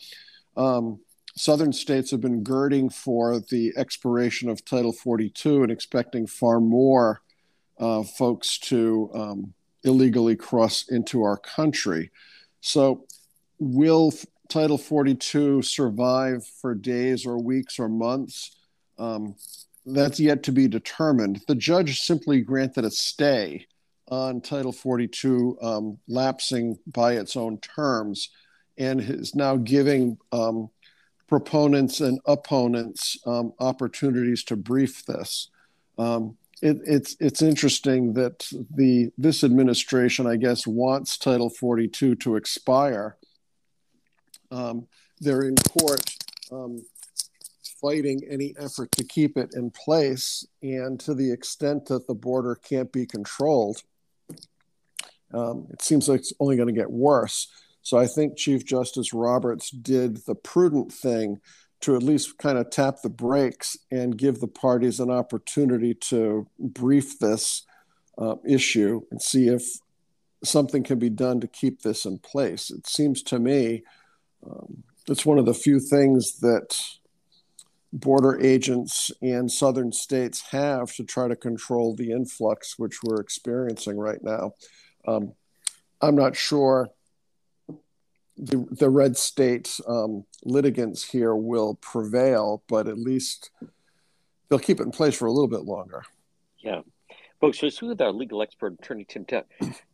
[0.58, 1.00] Um,
[1.36, 7.22] southern states have been girding for the expiration of Title 42 and expecting far more
[7.80, 9.54] uh, folks to um,
[9.84, 12.12] illegally cross into our country.
[12.62, 13.06] So,
[13.60, 14.12] will
[14.50, 18.56] Title 42 survive for days or weeks or months?
[18.98, 19.36] Um,
[19.86, 21.42] that's yet to be determined.
[21.48, 23.68] The judge simply granted a stay
[24.10, 28.30] on Title 42 um, lapsing by its own terms
[28.78, 30.70] and is now giving um,
[31.28, 35.50] proponents and opponents um, opportunities to brief this.
[35.98, 42.36] Um, it, it's it's interesting that the this administration, I guess, wants Title 42 to
[42.36, 43.18] expire.
[44.52, 44.88] Um,
[45.20, 46.16] they're in court
[46.52, 46.86] um,
[47.82, 52.56] fighting any effort to keep it in place, and to the extent that the border
[52.56, 53.84] can't be controlled,
[55.34, 57.48] um, it seems like it's only going to get worse.
[57.82, 61.40] So I think Chief Justice Roberts did the prudent thing
[61.82, 66.48] to at least kind of tap the brakes and give the parties an opportunity to
[66.60, 67.64] brief this
[68.18, 69.64] uh, issue and see if
[70.44, 72.72] something can be done to keep this in place.
[72.72, 73.84] It seems to me
[74.46, 76.78] um, it's one of the few things that
[77.94, 83.98] border agents and southern states have to try to control the influx which we're experiencing
[83.98, 84.52] right now.
[85.08, 85.34] Um,
[86.02, 86.90] I'm not sure
[88.38, 93.50] the, the red state um, litigants here will prevail, but at least
[94.50, 96.04] they'll keep it in place for a little bit longer.
[96.60, 96.82] Yeah.
[97.40, 99.26] Folks, so this with our legal expert attorney, Tim,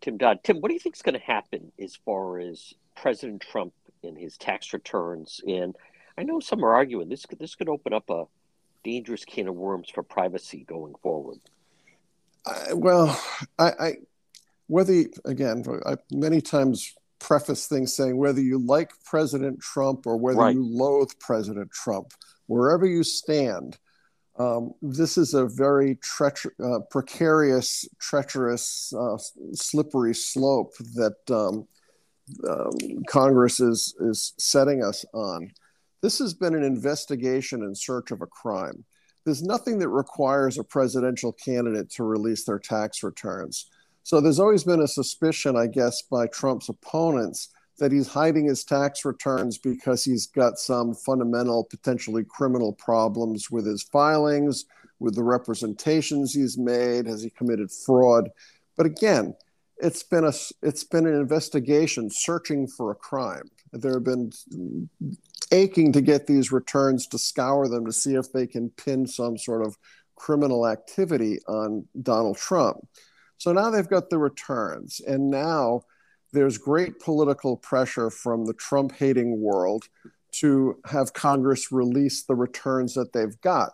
[0.02, 0.40] Tim Dodd.
[0.44, 3.74] Tim, what do you think is going to happen as far as President Trump
[4.04, 5.42] and his tax returns?
[5.48, 5.76] And
[6.18, 8.26] I know some are arguing this could, this could open up a
[8.84, 11.40] dangerous can of worms for privacy going forward.
[12.46, 13.22] I, well,
[13.58, 13.94] I, I
[14.68, 20.40] whether again, I many times preface things saying whether you like President Trump or whether
[20.40, 20.56] right.
[20.56, 22.12] you loathe President Trump,
[22.48, 23.78] wherever you stand,
[24.38, 29.18] um, this is a very treacher- uh, precarious, treacherous, uh,
[29.54, 31.68] slippery slope that um,
[32.48, 35.52] um, Congress is is setting us on.
[36.02, 38.84] This has been an investigation in search of a crime.
[39.26, 43.68] There's nothing that requires a presidential candidate to release their tax returns.
[44.04, 47.50] So there's always been a suspicion, I guess, by Trump's opponents
[47.80, 53.66] that he's hiding his tax returns because he's got some fundamental, potentially criminal problems with
[53.66, 54.66] his filings,
[55.00, 57.08] with the representations he's made.
[57.08, 58.30] Has he committed fraud?
[58.76, 59.36] But again,
[59.84, 63.50] it's been a it's been an investigation searching for a crime.
[63.74, 64.32] There have been
[65.52, 69.38] aching to get these returns to scour them to see if they can pin some
[69.38, 69.78] sort of
[70.16, 72.88] criminal activity on Donald Trump.
[73.38, 75.84] So now they've got the returns, and now
[76.32, 79.90] there's great political pressure from the Trump hating world
[80.32, 83.72] to have Congress release the returns that they've got.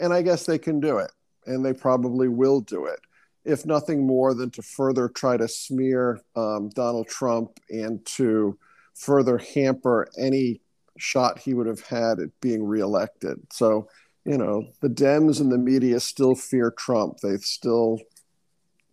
[0.00, 1.12] And I guess they can do it,
[1.46, 3.00] and they probably will do it,
[3.46, 8.58] if nothing more than to further try to smear um, Donald Trump and to
[8.94, 10.60] further hamper any
[10.98, 13.38] shot he would have had at being reelected.
[13.52, 13.88] So,
[14.24, 17.20] you know, the Dems and the media still fear Trump.
[17.20, 18.00] They still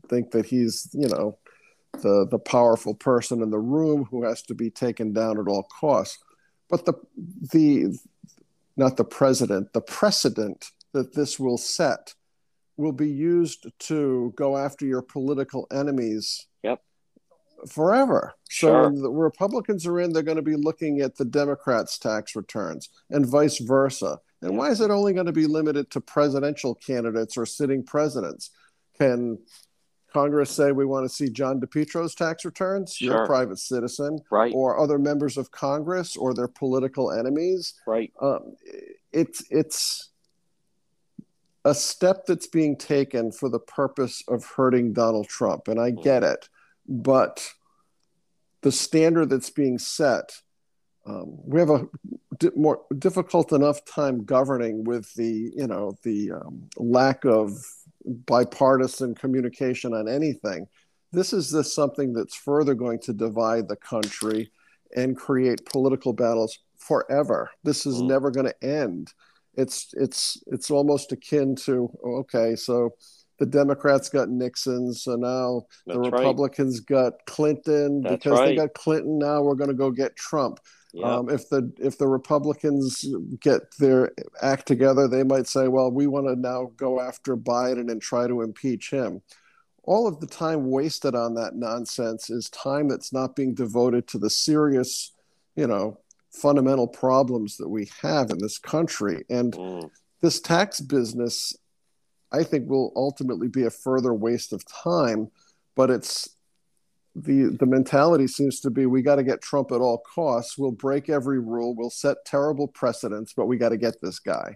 [0.10, 1.38] think that he's you know
[2.02, 5.68] the the powerful person in the room who has to be taken down at all
[5.80, 6.20] costs
[6.70, 6.94] but the
[7.52, 7.98] the
[8.76, 12.14] not the president the precedent that this will set
[12.78, 16.82] will be used to go after your political enemies yep
[17.70, 18.92] forever so sure.
[18.92, 23.26] the republicans are in they're going to be looking at the democrats tax returns and
[23.26, 24.60] vice versa and yep.
[24.60, 28.50] why is it only going to be limited to presidential candidates or sitting presidents
[28.98, 29.38] can
[30.14, 33.08] Congress say we want to see John DePetro's tax returns, sure.
[33.08, 34.54] you're a private citizen, right?
[34.56, 38.14] Or other members of Congress or their political enemies, right?
[38.22, 38.56] Um,
[39.12, 40.12] it's it's
[41.66, 46.04] a step that's being taken for the purpose of hurting Donald Trump, and I mm.
[46.04, 46.50] get it,
[46.88, 47.54] but
[48.62, 50.42] the standard that's being set,
[51.06, 51.88] um, we have a
[52.38, 57.52] di- more difficult enough time governing with the you know the um, lack of
[58.06, 60.68] bipartisan communication on anything.
[61.12, 64.52] This is this something that's further going to divide the country
[64.96, 67.52] and create political battles forever.
[67.64, 68.08] This is mm.
[68.08, 69.14] never going to end.
[69.56, 72.96] It's it's it's almost akin to okay, so
[73.40, 76.88] the Democrats got Nixon, so now That's the Republicans right.
[76.88, 78.46] got Clinton That's because right.
[78.48, 79.18] they got Clinton.
[79.20, 80.60] Now we're going to go get Trump.
[81.04, 83.04] Um, if the if the Republicans
[83.40, 87.92] get their act together, they might say, "Well, we want to now go after Biden
[87.92, 89.22] and try to impeach him."
[89.86, 94.20] All of the time wasted on that nonsense is time that's not being devoted to
[94.20, 95.14] the serious,
[95.56, 96.00] you know,
[96.34, 99.24] fundamental problems that we have in this country.
[99.30, 99.90] And mm.
[100.22, 101.56] this tax business,
[102.32, 105.30] I think, will ultimately be a further waste of time.
[105.76, 106.30] But it's
[107.16, 110.58] the the mentality seems to be we got to get Trump at all costs.
[110.58, 111.76] We'll break every rule.
[111.76, 114.56] We'll set terrible precedents, but we got to get this guy.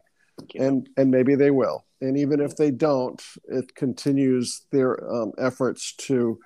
[0.55, 1.85] and and maybe they will.
[2.01, 6.39] And even if they don't, it continues their um, efforts to,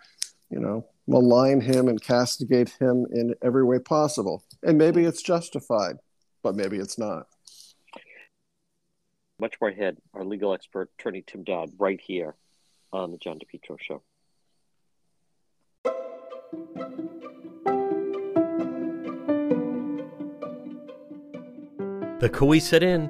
[0.50, 4.44] you know, malign him and castigate him in every way possible.
[4.64, 5.08] And maybe hmm.
[5.08, 5.98] it's justified,
[6.44, 7.28] but maybe it's not.
[9.40, 9.98] Much more ahead.
[10.14, 12.36] Our legal expert, attorney Tim Dodd, right here
[12.94, 14.04] on the John DePetro Show.
[22.20, 23.10] The Cowesett Inn,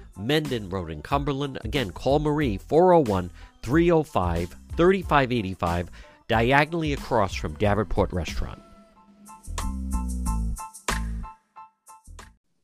[0.17, 1.59] Mendon Road in Cumberland.
[1.63, 3.31] Again, call Marie 401
[3.61, 5.89] 305 3585,
[6.27, 8.61] diagonally across from Davenport Restaurant.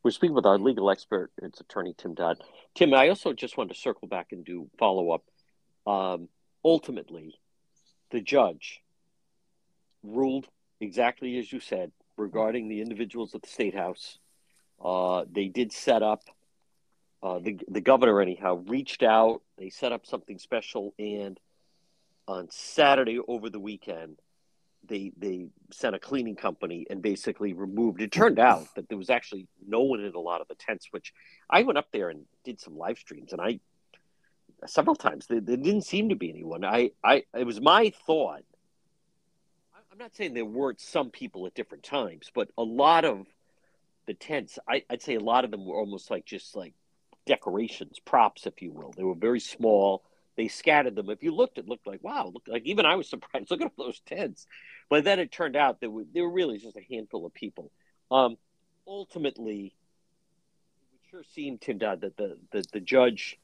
[0.03, 2.41] We're speaking with our legal expert, it's attorney Tim Dodd.
[2.75, 5.23] Tim, I also just wanted to circle back and do follow up.
[5.85, 6.29] Um,
[6.63, 7.35] ultimately,
[8.11, 8.81] the judge
[10.03, 10.47] ruled
[10.79, 14.17] exactly as you said regarding the individuals at the state house.
[14.83, 16.21] Uh, they did set up
[17.23, 19.41] uh, the the governor anyhow reached out.
[19.57, 21.39] They set up something special, and
[22.27, 24.19] on Saturday over the weekend,
[24.87, 28.01] they they sent a cleaning company and basically removed.
[28.01, 30.87] It turned out that there was actually no one in a lot of the tents.
[30.91, 31.13] Which
[31.49, 33.59] I went up there and did some live streams, and I
[34.65, 36.63] several times there, there didn't seem to be anyone.
[36.63, 38.43] I I it was my thought.
[39.97, 43.25] I'm not saying there weren't some people at different times, but a lot of
[44.05, 46.75] the tents, I, I'd say a lot of them were almost like just like
[47.27, 48.91] decorations, props, if you will.
[48.95, 50.03] They were very small.
[50.35, 51.09] They scattered them.
[51.09, 52.31] If you looked, it looked like wow.
[52.33, 53.51] Look, like even I was surprised.
[53.51, 54.47] Look at those tents.
[54.89, 57.71] But then it turned out that there were really just a handful of people.
[58.09, 58.37] Um,
[58.87, 59.75] ultimately,
[60.93, 63.37] it sure seemed Tim Dodd that the, the the judge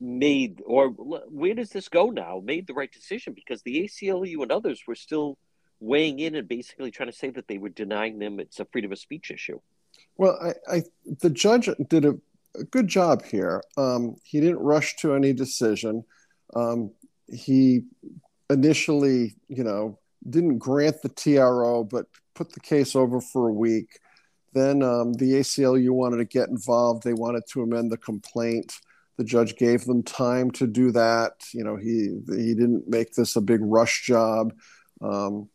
[0.00, 2.42] made or where does this go now?
[2.44, 5.38] Made the right decision because the ACLU and others were still
[5.80, 8.92] weighing in and basically trying to say that they were denying them it's a freedom
[8.92, 9.60] of speech issue.
[10.16, 10.82] Well, I, I
[11.20, 12.14] the judge did a
[12.70, 13.62] good job here.
[13.76, 16.04] Um, he didn't rush to any decision.
[16.54, 16.92] Um,
[17.28, 17.82] he
[18.50, 19.98] initially, you know,
[20.28, 23.98] didn't grant the TRO, but put the case over for a week.
[24.52, 27.02] Then um, the ACLU wanted to get involved.
[27.02, 28.74] They wanted to amend the complaint.
[29.16, 31.32] The judge gave them time to do that.
[31.52, 34.52] You know, he he didn't make this a big rush job.
[35.00, 35.48] Um,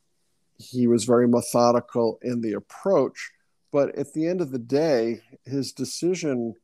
[0.58, 3.32] he was very methodical in the approach.
[3.72, 6.56] But at the end of the day, his decision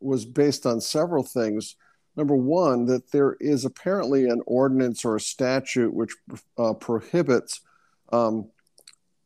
[0.00, 1.76] was based on several things.
[2.16, 6.14] Number one, that there is apparently an ordinance or a statute which
[6.58, 7.60] uh, prohibits
[8.12, 8.48] um,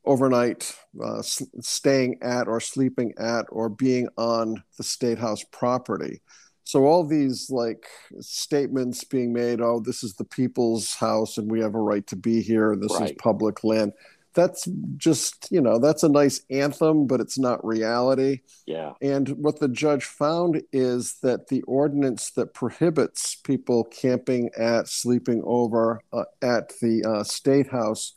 [0.04, 6.20] overnight uh, staying at or sleeping at or being on the state house property.
[6.64, 7.86] So all these like
[8.20, 12.16] statements being made, oh, this is the people's house and we have a right to
[12.16, 12.76] be here.
[12.76, 13.10] This right.
[13.10, 13.92] is public land
[14.34, 18.40] that's just you know that's a nice anthem but it's not reality.
[18.66, 18.92] Yeah.
[19.00, 25.42] And what the judge found is that the ordinance that prohibits people camping at sleeping
[25.44, 28.14] over uh, at the uh, state house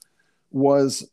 [0.51, 1.09] was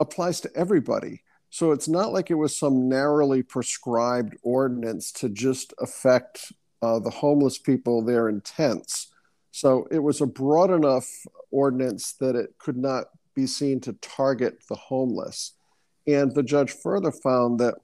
[0.00, 1.22] applies to everybody.
[1.50, 7.10] So it's not like it was some narrowly prescribed ordinance to just affect uh, the
[7.10, 9.10] homeless people there in tents
[9.56, 11.08] so it was a broad enough
[11.50, 13.06] ordinance that it could not
[13.36, 15.52] be seen to target the homeless.
[16.08, 17.74] And the judge further found that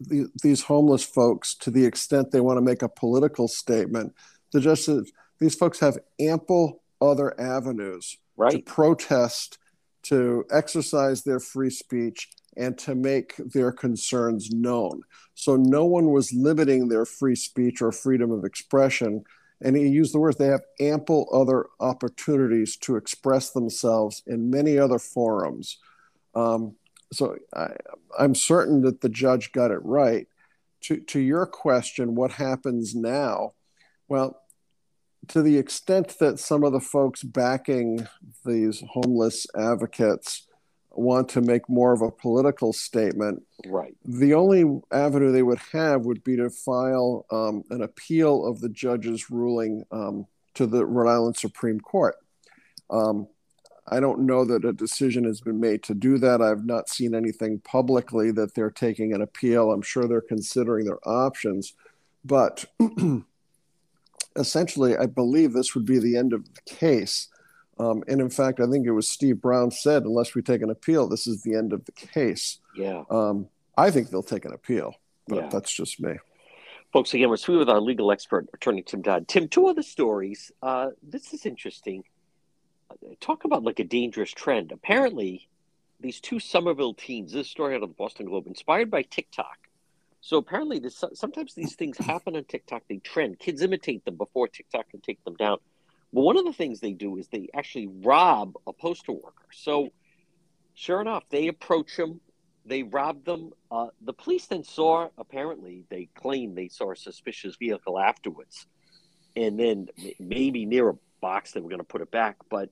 [0.00, 4.14] the, these homeless folks, to the extent they want to make a political statement,
[4.52, 5.04] The judge said
[5.40, 8.52] these folks have ample other avenues right.
[8.52, 9.58] to protest,
[10.04, 15.02] to exercise their free speech, and to make their concerns known.
[15.34, 19.24] So no one was limiting their free speech or freedom of expression.
[19.60, 24.78] And he used the words they have ample other opportunities to express themselves in many
[24.78, 25.78] other forums.
[26.34, 26.76] Um,
[27.12, 27.68] so I,
[28.18, 30.26] I'm certain that the judge got it right.
[30.82, 33.54] To, to your question, what happens now?
[34.08, 34.40] Well,
[35.28, 38.06] to the extent that some of the folks backing
[38.44, 40.47] these homeless advocates
[40.92, 43.94] want to make more of a political statement, right?
[44.04, 48.68] The only avenue they would have would be to file um, an appeal of the
[48.68, 52.16] judge's ruling um, to the Rhode Island Supreme Court.
[52.90, 53.28] Um,
[53.90, 56.42] I don't know that a decision has been made to do that.
[56.42, 59.72] I've not seen anything publicly that they're taking an appeal.
[59.72, 61.74] I'm sure they're considering their options,
[62.24, 62.64] but
[64.36, 67.28] essentially, I believe this would be the end of the case.
[67.78, 70.70] Um, and in fact, I think it was Steve Brown said, unless we take an
[70.70, 72.58] appeal, this is the end of the case.
[72.76, 73.04] Yeah.
[73.10, 74.94] Um, I think they'll take an appeal,
[75.28, 75.48] but yeah.
[75.48, 76.14] that's just me.
[76.92, 79.28] Folks, again, we're speaking with our legal expert, attorney Tim Dodd.
[79.28, 80.50] Tim, two other stories.
[80.62, 82.02] Uh, this is interesting.
[83.20, 84.72] Talk about like a dangerous trend.
[84.72, 85.46] Apparently,
[86.00, 89.58] these two Somerville teens, this story out of the Boston Globe, inspired by TikTok.
[90.20, 92.82] So apparently, this, sometimes these things happen on TikTok.
[92.88, 93.38] They trend.
[93.38, 95.58] Kids imitate them before TikTok can take them down.
[96.12, 99.46] But one of the things they do is they actually rob a postal worker.
[99.52, 99.90] So,
[100.74, 102.20] sure enough, they approach them,
[102.64, 103.52] they rob them.
[103.70, 108.66] Uh, the police then saw, apparently, they claim they saw a suspicious vehicle afterwards.
[109.36, 109.88] And then
[110.18, 112.36] maybe near a box they were going to put it back.
[112.50, 112.70] But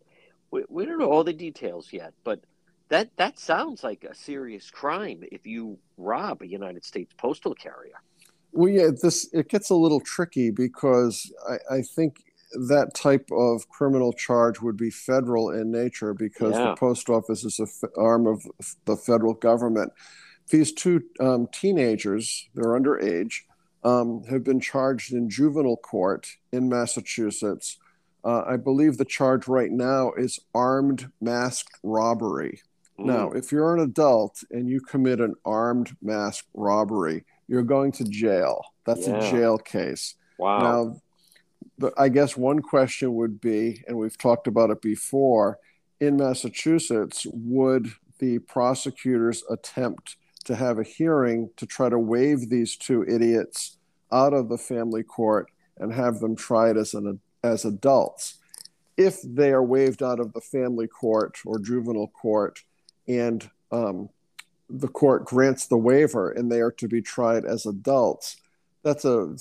[0.50, 2.14] we, we don't know all the details yet.
[2.24, 2.40] But
[2.88, 8.00] that, that sounds like a serious crime if you rob a United States postal carrier.
[8.52, 12.22] Well, yeah, this it gets a little tricky because I, I think
[12.52, 16.70] that type of criminal charge would be federal in nature because yeah.
[16.70, 18.46] the post office is an f- arm of
[18.84, 19.92] the federal government.
[20.50, 23.40] These two um, teenagers, they're underage,
[23.84, 27.78] um, have been charged in juvenile court in Massachusetts.
[28.24, 32.60] Uh, I believe the charge right now is armed masked robbery.
[32.98, 33.04] Mm.
[33.06, 38.04] Now, if you're an adult and you commit an armed masked robbery, you're going to
[38.04, 38.64] jail.
[38.84, 39.16] That's yeah.
[39.16, 40.14] a jail case.
[40.38, 40.58] Wow.
[40.58, 41.00] Now,
[41.78, 45.58] the, I guess one question would be, and we've talked about it before,
[46.00, 52.76] in Massachusetts, would the prosecutors attempt to have a hearing to try to waive these
[52.76, 53.78] two idiots
[54.12, 58.36] out of the family court and have them tried as an as adults?
[58.96, 62.60] If they are waived out of the family court or juvenile court,
[63.06, 64.08] and um,
[64.70, 68.36] the court grants the waiver and they are to be tried as adults,
[68.86, 69.34] that's a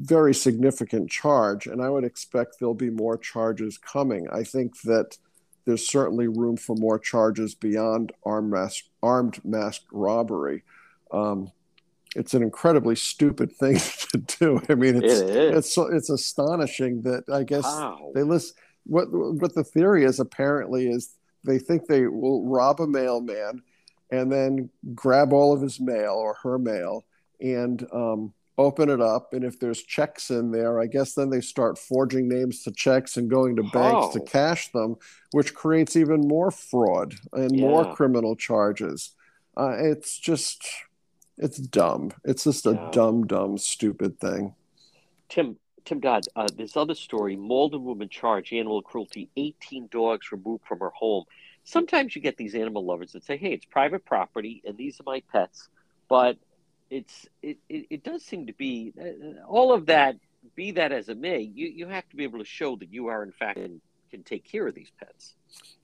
[0.00, 4.26] very significant charge, and I would expect there'll be more charges coming.
[4.28, 5.16] I think that
[5.64, 10.64] there's certainly room for more charges beyond armed mass, armed masked robbery.
[11.12, 11.52] Um,
[12.16, 13.76] it's an incredibly stupid thing
[14.10, 14.60] to do.
[14.68, 18.10] I mean, it's it it's it's astonishing that I guess wow.
[18.16, 22.86] they list what what the theory is apparently is they think they will rob a
[22.88, 23.62] mailman
[24.10, 27.04] and then grab all of his mail or her mail
[27.40, 31.40] and um, open it up and if there's checks in there i guess then they
[31.40, 34.12] start forging names to checks and going to banks oh.
[34.12, 34.96] to cash them
[35.30, 37.62] which creates even more fraud and yeah.
[37.62, 39.12] more criminal charges
[39.56, 40.68] uh, it's just
[41.38, 42.88] it's dumb it's just a yeah.
[42.90, 44.52] dumb dumb stupid thing
[45.28, 50.64] tim tim dodd uh, this other story malden woman charged animal cruelty 18 dogs removed
[50.66, 51.24] from her home
[51.62, 55.04] sometimes you get these animal lovers that say hey it's private property and these are
[55.04, 55.68] my pets
[56.08, 56.36] but
[56.90, 60.16] it's it, it, it does seem to be uh, all of that
[60.54, 63.08] be that as it may you, you have to be able to show that you
[63.08, 63.80] are in fact and
[64.10, 65.34] can take care of these pets.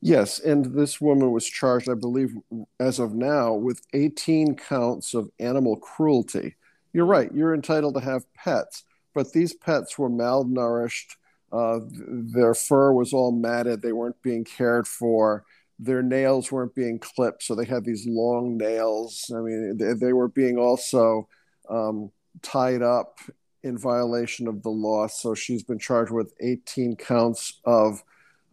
[0.00, 2.34] Yes and this woman was charged i believe
[2.80, 6.57] as of now with 18 counts of animal cruelty.
[6.92, 8.84] You're right you're entitled to have pets
[9.14, 11.16] but these pets were malnourished
[11.52, 15.44] uh, their fur was all matted they weren't being cared for
[15.78, 19.30] their nails weren't being clipped, so they had these long nails.
[19.34, 21.28] I mean, they, they were being also
[21.68, 22.10] um,
[22.42, 23.18] tied up
[23.62, 25.06] in violation of the law.
[25.06, 28.02] So she's been charged with 18 counts of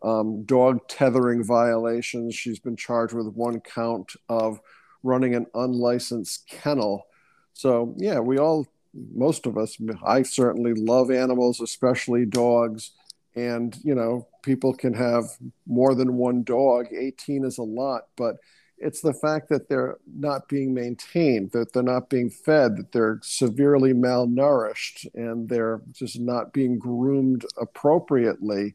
[0.01, 2.33] um, dog tethering violations.
[2.33, 4.59] She's been charged with one count of
[5.03, 7.05] running an unlicensed kennel.
[7.53, 8.67] So, yeah, we all,
[9.13, 12.91] most of us, I certainly love animals, especially dogs
[13.35, 15.25] and you know people can have
[15.65, 18.37] more than one dog 18 is a lot but
[18.81, 23.19] it's the fact that they're not being maintained, that they're not being fed, that they're
[23.21, 28.73] severely malnourished, and they're just not being groomed appropriately,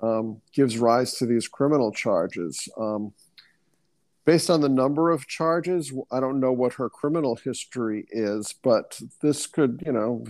[0.00, 2.68] um, gives rise to these criminal charges.
[2.78, 3.12] Um,
[4.24, 9.00] based on the number of charges, I don't know what her criminal history is, but
[9.22, 10.24] this could, you know,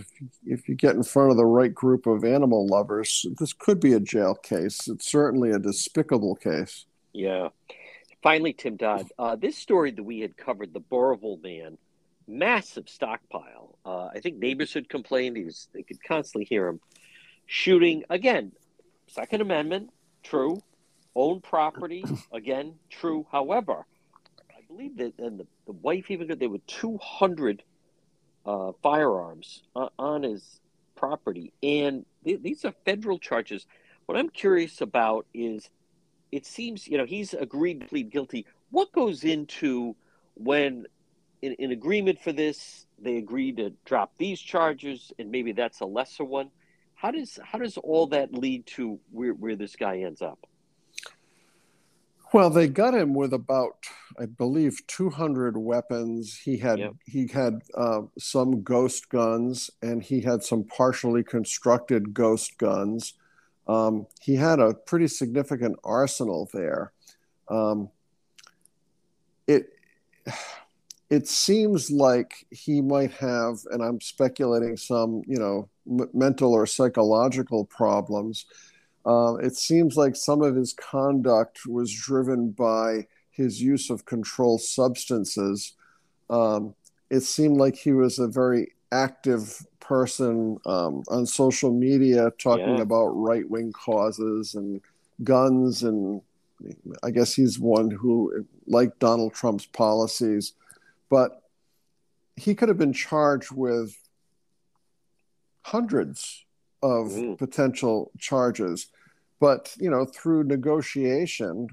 [0.45, 3.93] if, you get in front of the right group of animal lovers, this could be
[3.93, 4.87] a jail case.
[4.87, 6.85] It's certainly a despicable case.
[7.13, 7.49] Yeah.
[8.21, 11.77] Finally, Tim Dodd, uh, this story that we had covered, the Burrillville man,
[12.27, 13.77] massive stockpile.
[13.85, 16.79] Uh, I think neighbors had complained he was, they could constantly hear him
[17.47, 18.03] shooting.
[18.09, 18.51] Again,
[19.07, 19.89] Second Amendment,
[20.23, 20.61] true.
[21.15, 23.25] Own property, again, true.
[23.31, 23.85] However,
[24.49, 27.63] I believe that and the, the wife even got there were 200
[28.45, 30.61] uh, firearms uh, on his
[30.95, 31.51] property.
[31.61, 33.65] And th- these are federal charges.
[34.05, 35.69] What I'm curious about is
[36.31, 38.45] it seems, you know, he's agreed to plead guilty.
[38.69, 39.95] What goes into
[40.35, 40.85] when,
[41.41, 45.85] in, in agreement for this, they agree to drop these charges, and maybe that's a
[45.85, 46.51] lesser one?
[46.95, 50.47] How does how does all that lead to where, where this guy ends up?
[52.33, 53.75] Well, they got him with about,
[54.17, 56.37] I believe, 200 weapons.
[56.37, 56.93] He had yep.
[57.05, 63.15] he had uh, some ghost guns, and he had some partially constructed ghost guns.
[63.67, 66.93] Um, he had a pretty significant arsenal there.
[67.49, 67.89] Um,
[69.47, 69.73] it
[71.09, 76.65] it seems like he might have, and I'm speculating some, you know, m- mental or
[76.65, 78.45] psychological problems.
[79.05, 84.61] Uh, it seems like some of his conduct was driven by his use of controlled
[84.61, 85.73] substances.
[86.29, 86.75] Um,
[87.09, 92.83] it seemed like he was a very active person um, on social media talking yeah.
[92.83, 94.81] about right wing causes and
[95.23, 95.83] guns.
[95.83, 96.21] And
[97.03, 100.53] I guess he's one who liked Donald Trump's policies.
[101.09, 101.41] But
[102.35, 103.97] he could have been charged with
[105.63, 106.45] hundreds
[106.81, 107.37] of mm.
[107.37, 108.87] potential charges.
[109.39, 111.67] But, you know, through negotiation,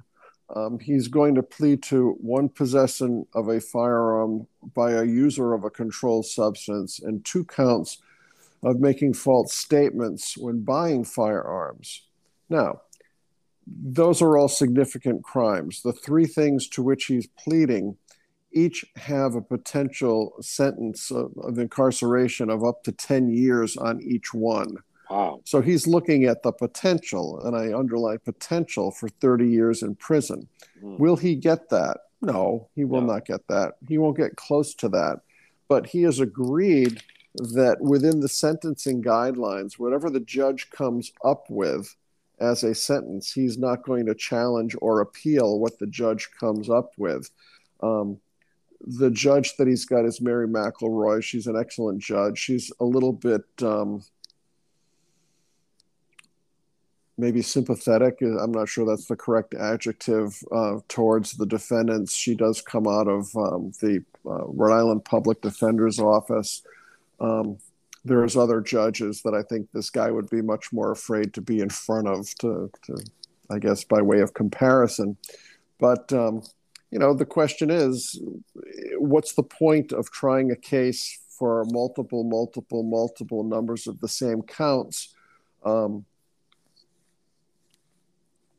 [0.55, 5.65] um, he's going to plead to one possession of a firearm by a user of
[5.65, 7.99] a controlled substance and two counts
[8.63, 12.03] of making false statements when buying firearms.
[12.49, 12.81] Now,
[13.67, 15.83] those are all significant crimes.
[15.83, 17.97] The three things to which he's pleading
[18.53, 24.33] each have a potential sentence of, of incarceration of up to 10 years on each
[24.33, 24.79] one.
[25.11, 25.41] Wow.
[25.45, 30.49] So he's looking at the potential, and I underline potential for 30 years in prison.
[30.83, 30.99] Mm.
[30.99, 31.99] Will he get that?
[32.21, 33.15] No, he will no.
[33.15, 33.75] not get that.
[33.89, 35.21] He won't get close to that.
[35.69, 37.03] But he has agreed
[37.35, 41.95] that within the sentencing guidelines, whatever the judge comes up with
[42.41, 46.93] as a sentence, he's not going to challenge or appeal what the judge comes up
[46.97, 47.31] with.
[47.83, 48.19] Um,
[48.81, 51.23] the judge that he's got is Mary McElroy.
[51.23, 52.39] She's an excellent judge.
[52.39, 53.43] She's a little bit.
[53.63, 54.03] Um,
[57.19, 58.23] maybe sympathetic.
[58.23, 62.14] I'm not sure that's the correct adjective uh, towards the defendants.
[62.14, 66.62] She does come out of um, the uh, Rhode Island Public Defender's Office.
[67.21, 67.59] Um,
[68.05, 71.59] there's other judges that I think this guy would be much more afraid to be
[71.59, 72.97] in front of, to, to
[73.51, 75.16] I guess, by way of comparison.
[75.81, 76.43] But um,
[76.91, 78.19] you know, the question is,
[78.97, 84.43] what's the point of trying a case for multiple, multiple, multiple numbers of the same
[84.43, 85.14] counts?
[85.64, 86.05] Um,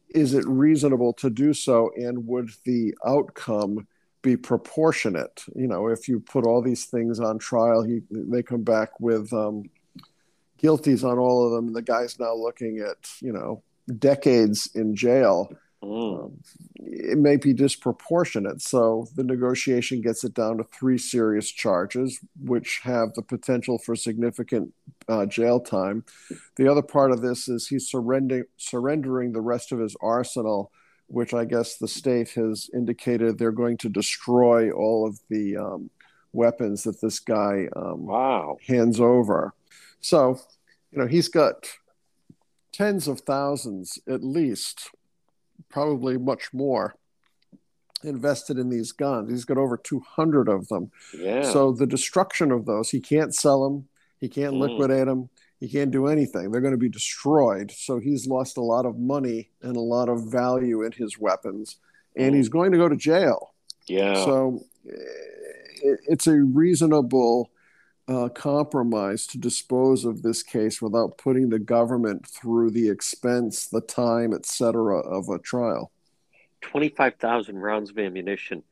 [0.09, 3.87] is it reasonable to do so and would the outcome
[4.21, 5.43] be proportionate?
[5.55, 9.31] You know if you put all these things on trial he, they come back with
[9.33, 9.69] um,
[10.61, 13.63] guilties on all of them the guy's now looking at you know
[13.97, 15.51] decades in jail
[15.83, 16.25] Mm.
[16.25, 16.39] Um,
[16.75, 18.61] it may be disproportionate.
[18.61, 23.95] So the negotiation gets it down to three serious charges, which have the potential for
[23.95, 24.73] significant
[25.07, 26.03] uh, jail time.
[26.57, 30.71] The other part of this is he's surrendering surrendering the rest of his arsenal,
[31.07, 35.89] which I guess the state has indicated they're going to destroy all of the um,
[36.33, 38.57] weapons that this guy um, wow.
[38.67, 39.53] hands over.
[40.01, 40.39] So,
[40.91, 41.67] you know, he's got
[42.71, 44.91] tens of thousands at least
[45.69, 46.95] probably much more
[48.03, 49.29] invested in these guns.
[49.29, 50.91] He's got over 200 of them.
[51.13, 51.43] Yeah.
[51.43, 53.87] So the destruction of those, he can't sell them,
[54.19, 54.59] he can't mm.
[54.59, 55.29] liquidate them,
[55.59, 56.51] he can't do anything.
[56.51, 57.71] They're going to be destroyed.
[57.71, 61.77] So he's lost a lot of money and a lot of value in his weapons,
[62.15, 62.37] and mm.
[62.37, 63.53] he's going to go to jail.
[63.87, 64.15] Yeah.
[64.23, 64.63] So
[65.81, 67.51] it's a reasonable
[68.09, 73.81] uh, compromise to dispose of this case without putting the government through the expense, the
[73.81, 75.91] time, etc., of a trial.
[76.61, 78.63] Twenty-five thousand rounds of ammunition.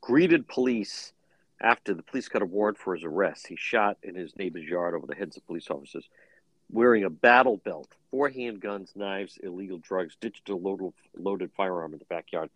[0.00, 1.12] greeted police
[1.60, 3.46] after the police got a warrant for his arrest.
[3.46, 6.08] He shot in his neighbor's yard over the heads of police officers,
[6.70, 12.04] wearing a battle belt, four handguns, knives, illegal drugs, a loaded, loaded firearm in the
[12.06, 12.50] backyard.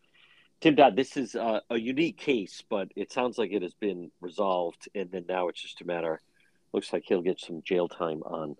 [0.60, 4.10] Tim Dodd, this is uh, a unique case, but it sounds like it has been
[4.20, 6.20] resolved, and then now it's just a matter.
[6.72, 8.56] Looks like he'll get some jail time on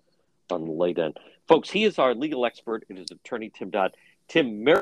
[0.51, 1.69] on the late end, folks.
[1.69, 2.83] He is our legal expert.
[2.89, 3.95] It is attorney Tim Dodd.
[4.27, 4.81] Tim, Mer-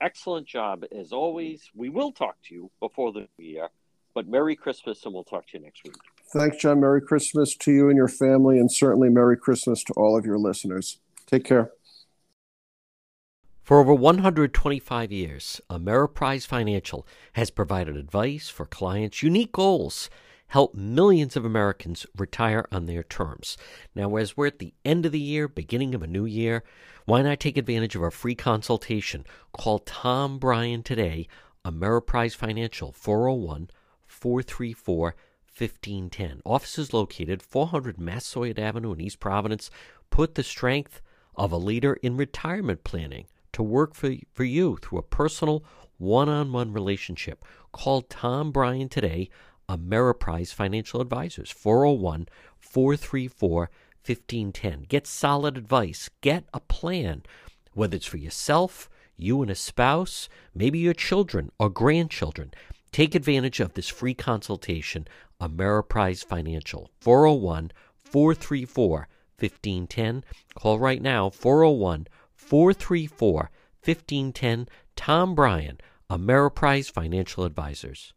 [0.00, 1.70] excellent job as always.
[1.74, 3.68] We will talk to you before the new year,
[4.14, 5.94] but Merry Christmas, and we'll talk to you next week.
[6.32, 6.80] Thanks, John.
[6.80, 10.38] Merry Christmas to you and your family, and certainly Merry Christmas to all of your
[10.38, 10.98] listeners.
[11.26, 11.72] Take care.
[13.62, 20.08] For over 125 years, Ameriprise Financial has provided advice for clients' unique goals,
[20.48, 23.56] help millions of Americans retire on their terms.
[23.94, 26.64] Now, as we're at the end of the year, beginning of a new year,
[27.04, 29.24] why not take advantage of our free consultation?
[29.52, 31.28] Call Tom Bryan today,
[31.64, 33.70] Ameriprise Financial, 401
[34.06, 35.14] 434
[35.58, 36.40] 1510.
[36.44, 39.70] Offices located 400 Massasoit Avenue in East Providence.
[40.10, 41.00] Put the strength
[41.34, 45.64] of a leader in retirement planning to work for, for you through a personal
[45.98, 47.44] one on one relationship.
[47.72, 49.28] Call Tom Bryan today,
[49.68, 53.70] Ameriprise Financial Advisors, 401 434
[54.04, 54.86] 1510.
[54.88, 57.22] Get solid advice, get a plan,
[57.74, 62.52] whether it's for yourself, you and a spouse, maybe your children or grandchildren.
[62.92, 65.06] Take advantage of this free consultation,
[65.40, 69.08] Ameriprise Financial, 401 434
[69.38, 70.24] 1510.
[70.54, 73.50] Call right now, 401 434
[73.84, 74.68] 1510.
[74.96, 75.78] Tom Bryan,
[76.10, 78.14] Ameriprise Financial Advisors.